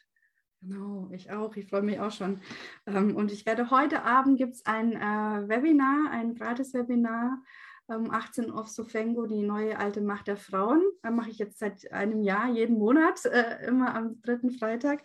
Genau, 0.62 1.10
ich 1.12 1.32
auch. 1.32 1.56
Ich 1.58 1.67
freue 1.67 1.82
mich 1.82 1.99
auch 1.99 2.12
schon. 2.12 2.39
Ähm, 2.86 3.15
und 3.15 3.32
ich 3.32 3.45
werde 3.45 3.69
heute 3.69 4.04
Abend 4.04 4.38
gibt 4.38 4.54
es 4.54 4.65
ein 4.65 4.93
äh, 4.93 5.49
Webinar, 5.49 6.10
ein 6.12 6.36
Gratis-Webinar, 6.36 7.41
18 7.89 8.45
ähm, 8.45 8.52
auf 8.52 8.69
Sofengo, 8.69 9.26
die 9.26 9.41
neue 9.41 9.78
alte 9.78 9.99
Macht 9.99 10.28
der 10.28 10.38
Frauen. 10.38 10.82
Da 11.02 11.12
mache 11.12 11.32
ich 11.32 11.38
jetzt 11.38 11.60
seit 11.60 11.91
einem 11.91 12.21
Jahr, 12.21 12.49
jeden 12.49 12.78
Monat, 12.78 13.26
äh, 13.26 13.65
immer 13.67 13.93
am 13.93 14.21
dritten 14.21 14.52
Freitag. 14.52 15.04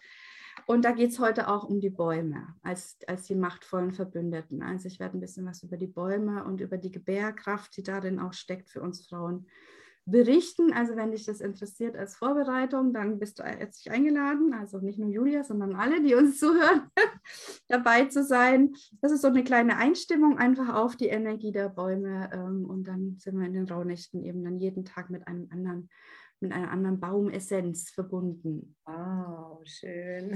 Und 0.67 0.85
da 0.85 0.93
geht 0.93 1.11
es 1.11 1.19
heute 1.19 1.49
auch 1.49 1.65
um 1.65 1.81
die 1.81 1.91
Bäume 1.91 2.55
als, 2.63 2.99
als 3.07 3.25
die 3.25 3.35
machtvollen 3.35 3.93
Verbündeten. 3.93 4.63
Also 4.63 4.87
ich 4.87 5.01
werde 5.01 5.17
ein 5.17 5.21
bisschen 5.21 5.47
was 5.47 5.63
über 5.63 5.77
die 5.77 5.87
Bäume 5.87 6.45
und 6.45 6.61
über 6.61 6.77
die 6.77 6.93
Gebärkraft, 6.93 7.77
die 7.77 7.83
darin 7.83 8.21
auch 8.21 8.33
steckt 8.33 8.69
für 8.69 8.83
uns 8.83 9.07
Frauen, 9.07 9.47
berichten. 10.11 10.73
Also 10.73 10.97
wenn 10.97 11.11
dich 11.13 11.25
das 11.27 11.41
interessiert 11.41 11.97
als 11.97 12.17
Vorbereitung, 12.17 12.93
dann 12.93 13.19
bist 13.19 13.39
du 13.39 13.45
herzlich 13.45 13.91
eingeladen. 13.91 14.55
Also 14.55 14.79
nicht 14.79 14.99
nur 14.99 15.11
Julia, 15.11 15.45
sondern 15.45 15.75
alle, 15.75 16.03
die 16.03 16.15
uns 16.15 16.39
zuhören, 16.39 16.83
dabei 17.69 18.07
zu 18.07 18.25
sein. 18.25 18.75
Das 19.01 19.13
ist 19.13 19.23
so 19.23 19.29
eine 19.29 19.45
kleine 19.45 19.77
Einstimmung 19.77 20.39
einfach 20.39 20.75
auf 20.75 20.97
die 20.97 21.09
Energie 21.09 21.53
der 21.53 21.69
Bäume. 21.69 22.31
Ähm, 22.33 22.65
und 22.65 22.85
dann 22.85 23.17
sind 23.19 23.39
wir 23.39 23.47
in 23.47 23.55
den 23.55 23.69
Rauhnächten 23.69 24.23
eben 24.25 24.45
dann 24.45 24.59
jeden 24.59 24.85
Tag 24.85 25.11
mit 25.11 25.27
einem 25.27 25.49
anderen 25.51 25.89
mit 26.41 26.53
einer 26.53 26.71
anderen 26.71 27.01
Baumessenz 27.01 27.91
verbunden. 27.91 28.77
Wow, 28.85 29.61
schön. 29.65 30.31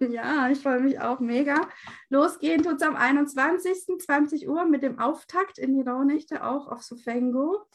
ja, 0.12 0.48
ich 0.50 0.60
freue 0.60 0.80
mich 0.80 1.00
auch 1.00 1.18
mega. 1.18 1.68
Losgehen 2.10 2.62
tut 2.62 2.76
es 2.76 2.82
am 2.82 2.94
21. 2.94 3.98
20 3.98 4.48
Uhr 4.48 4.64
mit 4.66 4.82
dem 4.82 4.98
Auftakt 5.00 5.58
in 5.58 5.74
die 5.74 5.82
Rauhnächte 5.82 6.44
auch 6.44 6.68
auf 6.68 6.82
Sufengo. 6.82 7.66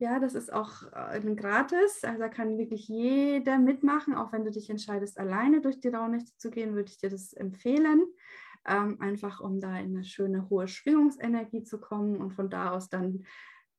Ja, 0.00 0.20
das 0.20 0.34
ist 0.34 0.52
auch 0.52 0.84
äh, 0.92 1.20
gratis, 1.34 2.04
also 2.04 2.20
da 2.20 2.28
kann 2.28 2.56
wirklich 2.56 2.86
jeder 2.86 3.58
mitmachen. 3.58 4.14
Auch 4.14 4.32
wenn 4.32 4.44
du 4.44 4.52
dich 4.52 4.70
entscheidest, 4.70 5.18
alleine 5.18 5.60
durch 5.60 5.80
die 5.80 5.88
Rauhnächte 5.88 6.30
zu 6.36 6.50
gehen, 6.50 6.76
würde 6.76 6.90
ich 6.90 6.98
dir 6.98 7.10
das 7.10 7.32
empfehlen. 7.32 8.04
Ähm, 8.64 9.00
einfach 9.00 9.40
um 9.40 9.60
da 9.60 9.76
in 9.78 9.96
eine 9.96 10.04
schöne 10.04 10.48
hohe 10.50 10.68
Schwingungsenergie 10.68 11.64
zu 11.64 11.80
kommen 11.80 12.16
und 12.18 12.32
von 12.32 12.48
da 12.48 12.70
aus 12.72 12.88
dann 12.88 13.24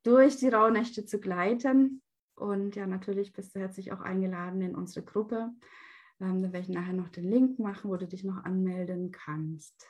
durch 0.02 0.36
die 0.36 0.48
Rauhnächte 0.48 1.06
zu 1.06 1.20
gleiten. 1.20 2.02
Und 2.34 2.76
ja, 2.76 2.86
natürlich 2.86 3.32
bist 3.32 3.54
du 3.54 3.60
herzlich 3.60 3.92
auch 3.92 4.00
eingeladen 4.00 4.60
in 4.60 4.74
unsere 4.74 5.04
Gruppe. 5.04 5.50
Ähm, 6.20 6.42
da 6.42 6.52
werde 6.52 6.66
ich 6.66 6.68
nachher 6.68 6.92
noch 6.92 7.08
den 7.08 7.30
Link 7.30 7.58
machen, 7.58 7.90
wo 7.90 7.96
du 7.96 8.06
dich 8.06 8.24
noch 8.24 8.44
anmelden 8.44 9.10
kannst. 9.10 9.88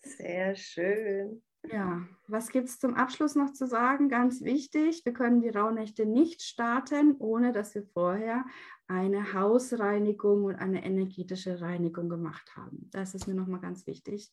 Sehr 0.00 0.56
schön. 0.56 1.42
Ja, 1.70 2.02
was 2.28 2.50
gibt 2.50 2.68
es 2.68 2.78
zum 2.78 2.94
Abschluss 2.94 3.34
noch 3.34 3.52
zu 3.52 3.66
sagen? 3.66 4.08
Ganz 4.08 4.42
wichtig, 4.42 5.04
wir 5.04 5.12
können 5.12 5.40
die 5.40 5.48
Rauhnächte 5.48 6.04
nicht 6.04 6.42
starten, 6.42 7.16
ohne 7.18 7.52
dass 7.52 7.74
wir 7.74 7.84
vorher 7.84 8.44
eine 8.86 9.32
Hausreinigung 9.32 10.44
und 10.44 10.56
eine 10.56 10.84
energetische 10.84 11.60
Reinigung 11.60 12.08
gemacht 12.08 12.54
haben. 12.56 12.88
Das 12.90 13.14
ist 13.14 13.26
mir 13.26 13.34
nochmal 13.34 13.60
ganz 13.60 13.86
wichtig. 13.86 14.30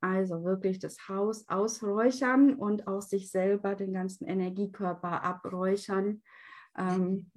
Also 0.00 0.44
wirklich 0.44 0.78
das 0.78 1.08
Haus 1.08 1.48
ausräuchern 1.48 2.54
und 2.54 2.86
auch 2.86 3.00
sich 3.00 3.30
selber 3.30 3.74
den 3.74 3.94
ganzen 3.94 4.26
Energiekörper 4.26 5.22
abräuchern. 5.22 6.22
Ähm, 6.76 7.30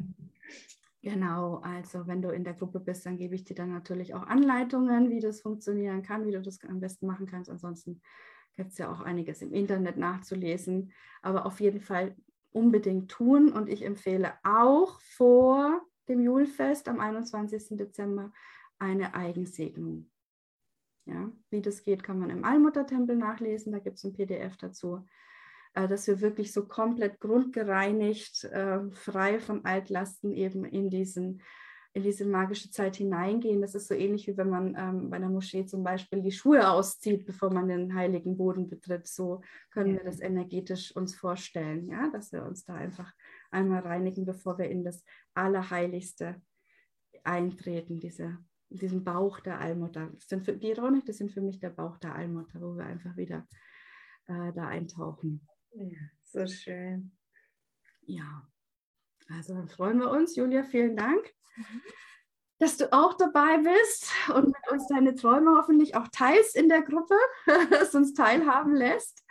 genau, 1.02 1.62
also 1.63 2.08
wenn 2.08 2.22
du 2.22 2.30
in 2.30 2.43
der 2.43 2.56
Gruppe 2.56 2.82
bist, 2.82 3.06
dann 3.06 3.17
gebe 3.17 3.36
ich 3.36 3.46
dir 3.46 3.56
dann 3.56 3.72
natürlich 3.72 4.15
auch 4.15 4.24
Anleitungen, 4.24 5.10
wie 5.10 5.22
das 5.22 5.39
funktionieren 5.39 6.02
kann, 6.02 6.28
wie 6.28 6.34
du 6.34 6.41
das 6.41 6.60
am 6.67 6.82
besten 6.82 7.08
machen 7.08 7.26
kannst. 7.26 7.50
Ansonsten 7.50 8.02
gibt 8.58 8.72
es 8.72 8.78
ja 8.80 8.91
auch 8.91 9.02
einiges 9.02 9.41
im 9.41 9.54
Internet 9.54 9.98
nachzulesen. 9.98 10.91
Aber 11.22 11.46
auf 11.46 11.62
jeden 11.62 11.80
Fall 11.80 12.15
unbedingt 12.52 13.10
tun. 13.10 13.54
Und 13.54 13.70
ich 13.70 13.86
empfehle 13.86 14.34
auch 14.43 15.00
vor 15.02 15.82
dem 16.10 16.22
Julfest 16.22 16.89
am 16.89 17.00
21. 17.00 17.78
Dezember 17.78 18.34
eine 18.80 19.13
Eigensegnung. 19.13 20.10
Ja, 21.06 21.32
wie 21.50 21.62
das 21.62 21.84
geht, 21.84 22.04
kann 22.04 22.20
man 22.20 22.30
im 22.30 22.43
Allmuttertempel 22.43 23.15
nachlesen. 23.15 23.72
Da 23.72 23.80
gibt 23.80 23.98
es 23.98 24.04
ein 24.04 24.13
PDF 24.13 24.58
dazu, 24.58 25.06
äh, 25.74 25.88
dass 25.88 26.08
wir 26.08 26.20
wirklich 26.20 26.52
so 26.52 26.67
komplett 26.67 27.20
grundgereinigt, 27.22 28.43
äh, 28.46 28.89
frei 28.91 29.39
von 29.39 29.63
Altlasten 29.63 30.34
eben 30.34 30.65
in 30.65 30.89
diesen 30.89 31.41
in 31.93 32.04
diese 32.04 32.26
magische 32.26 32.69
Zeit 32.69 32.95
hineingehen. 32.97 33.62
Das 33.62 33.76
ist 33.76 33.88
so 33.88 33.93
ähnlich 33.93 34.28
wie 34.28 34.38
wenn 34.38 34.50
man 34.50 34.76
ähm, 34.78 35.10
bei 35.10 35.17
einer 35.17 35.30
Moschee 35.30 35.65
zum 35.65 35.84
Beispiel 35.84 36.21
die 36.21 36.32
Schuhe 36.32 36.69
auszieht, 36.69 37.26
bevor 37.26 37.52
man 37.52 37.67
den 37.67 37.93
heiligen 37.95 38.38
Boden 38.38 38.69
betritt. 38.69 39.08
So 39.08 39.41
können 39.71 39.95
ja. 39.95 39.97
wir 39.97 40.04
das 40.06 40.19
energetisch 40.19 40.95
uns 40.95 41.15
vorstellen, 41.15 41.86
ja, 41.86 42.10
dass 42.10 42.32
wir 42.32 42.43
uns 42.43 42.63
da 42.63 42.76
einfach 42.76 43.12
einmal 43.52 43.82
reinigen, 43.82 44.26
bevor 44.26 44.58
wir 44.58 44.69
in 44.69 44.84
das 44.84 45.04
Allerheiligste 45.34 46.41
eintreten, 47.23 48.00
diese 48.00 48.38
in 48.69 48.80
diesem 48.80 49.04
Bauch 49.04 49.39
der 49.39 49.60
Allmutter. 49.60 50.10
Das 50.13 50.28
sind 50.28 50.43
für, 50.43 50.54
die 50.54 50.69
Ironik, 50.69 51.06
das 51.06 51.17
sind 51.17 51.32
für 51.32 51.41
mich 51.41 51.60
der 51.60 51.69
Bauch 51.69 51.97
der 52.00 52.15
Allmutter, 52.15 52.62
wo 52.62 52.76
wir 52.76 52.86
einfach 52.86 53.15
wieder 53.15 53.47
äh, 54.26 54.52
da 54.54 54.67
eintauchen. 54.67 55.47
Ja, 55.71 56.00
so 56.23 56.45
schön. 56.47 57.12
Ja, 58.02 58.47
also 59.29 59.53
dann 59.53 59.67
freuen 59.67 59.99
wir 59.99 60.09
uns. 60.09 60.35
Julia, 60.35 60.63
vielen 60.63 60.95
Dank, 60.95 61.33
mhm. 61.55 61.81
dass 62.59 62.77
du 62.77 62.91
auch 62.93 63.13
dabei 63.15 63.57
bist 63.57 64.11
und 64.33 64.47
mit 64.47 64.71
uns 64.71 64.87
deine 64.87 65.15
Träume 65.15 65.57
hoffentlich 65.57 65.95
auch 65.95 66.07
teilst 66.09 66.55
in 66.55 66.69
der 66.69 66.81
Gruppe, 66.81 67.15
dass 67.69 67.95
uns 67.95 68.13
teilhaben 68.13 68.75
lässt. 68.75 69.23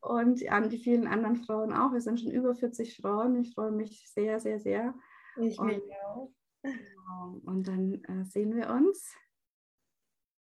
Und 0.00 0.46
an 0.48 0.68
die 0.68 0.78
vielen 0.78 1.08
anderen 1.08 1.36
Frauen 1.36 1.72
auch. 1.72 1.92
Wir 1.92 2.00
sind 2.00 2.20
schon 2.20 2.30
über 2.30 2.54
40 2.54 2.96
Frauen. 2.96 3.34
Ich 3.40 3.54
freue 3.54 3.72
mich 3.72 4.08
sehr, 4.10 4.38
sehr, 4.38 4.60
sehr. 4.60 4.94
Ich 5.36 5.60
mich 5.60 5.82
auch. 6.04 6.30
Genau. 6.62 7.40
Und 7.44 7.66
dann 7.66 8.02
äh, 8.04 8.24
sehen 8.24 8.54
wir 8.54 8.70
uns 8.70 9.16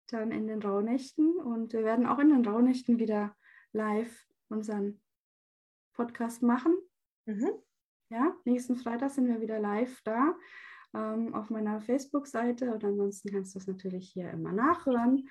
dann 0.08 0.32
in 0.32 0.48
den 0.48 0.62
Rauhnächten 0.62 1.38
und 1.38 1.74
wir 1.74 1.84
werden 1.84 2.06
auch 2.06 2.20
in 2.20 2.30
den 2.30 2.46
Rauhnächten 2.46 3.00
wieder 3.00 3.36
live 3.72 4.28
unseren 4.50 5.02
Podcast 5.94 6.44
machen. 6.44 6.76
Mhm. 7.26 7.52
Ja, 8.14 8.32
nächsten 8.46 8.76
Freitag 8.76 9.10
sind 9.10 9.28
wir 9.28 9.42
wieder 9.42 9.60
live 9.60 10.00
da 10.04 10.36
ähm, 10.94 11.34
auf 11.34 11.50
meiner 11.50 11.82
Facebook-Seite 11.82 12.72
und 12.72 12.84
ansonsten 12.84 13.32
kannst 13.32 13.56
du 13.56 13.60
es 13.60 13.66
natürlich 13.66 14.08
hier 14.12 14.30
immer 14.30 14.52
nachhören. 14.52 15.28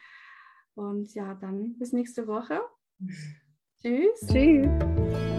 Und 0.75 1.15
ja, 1.15 1.35
dann 1.35 1.79
bis 1.79 1.93
nächste 1.93 2.27
Woche. 2.27 2.61
Tschüss. 3.81 4.27
Tschüss. 4.27 5.32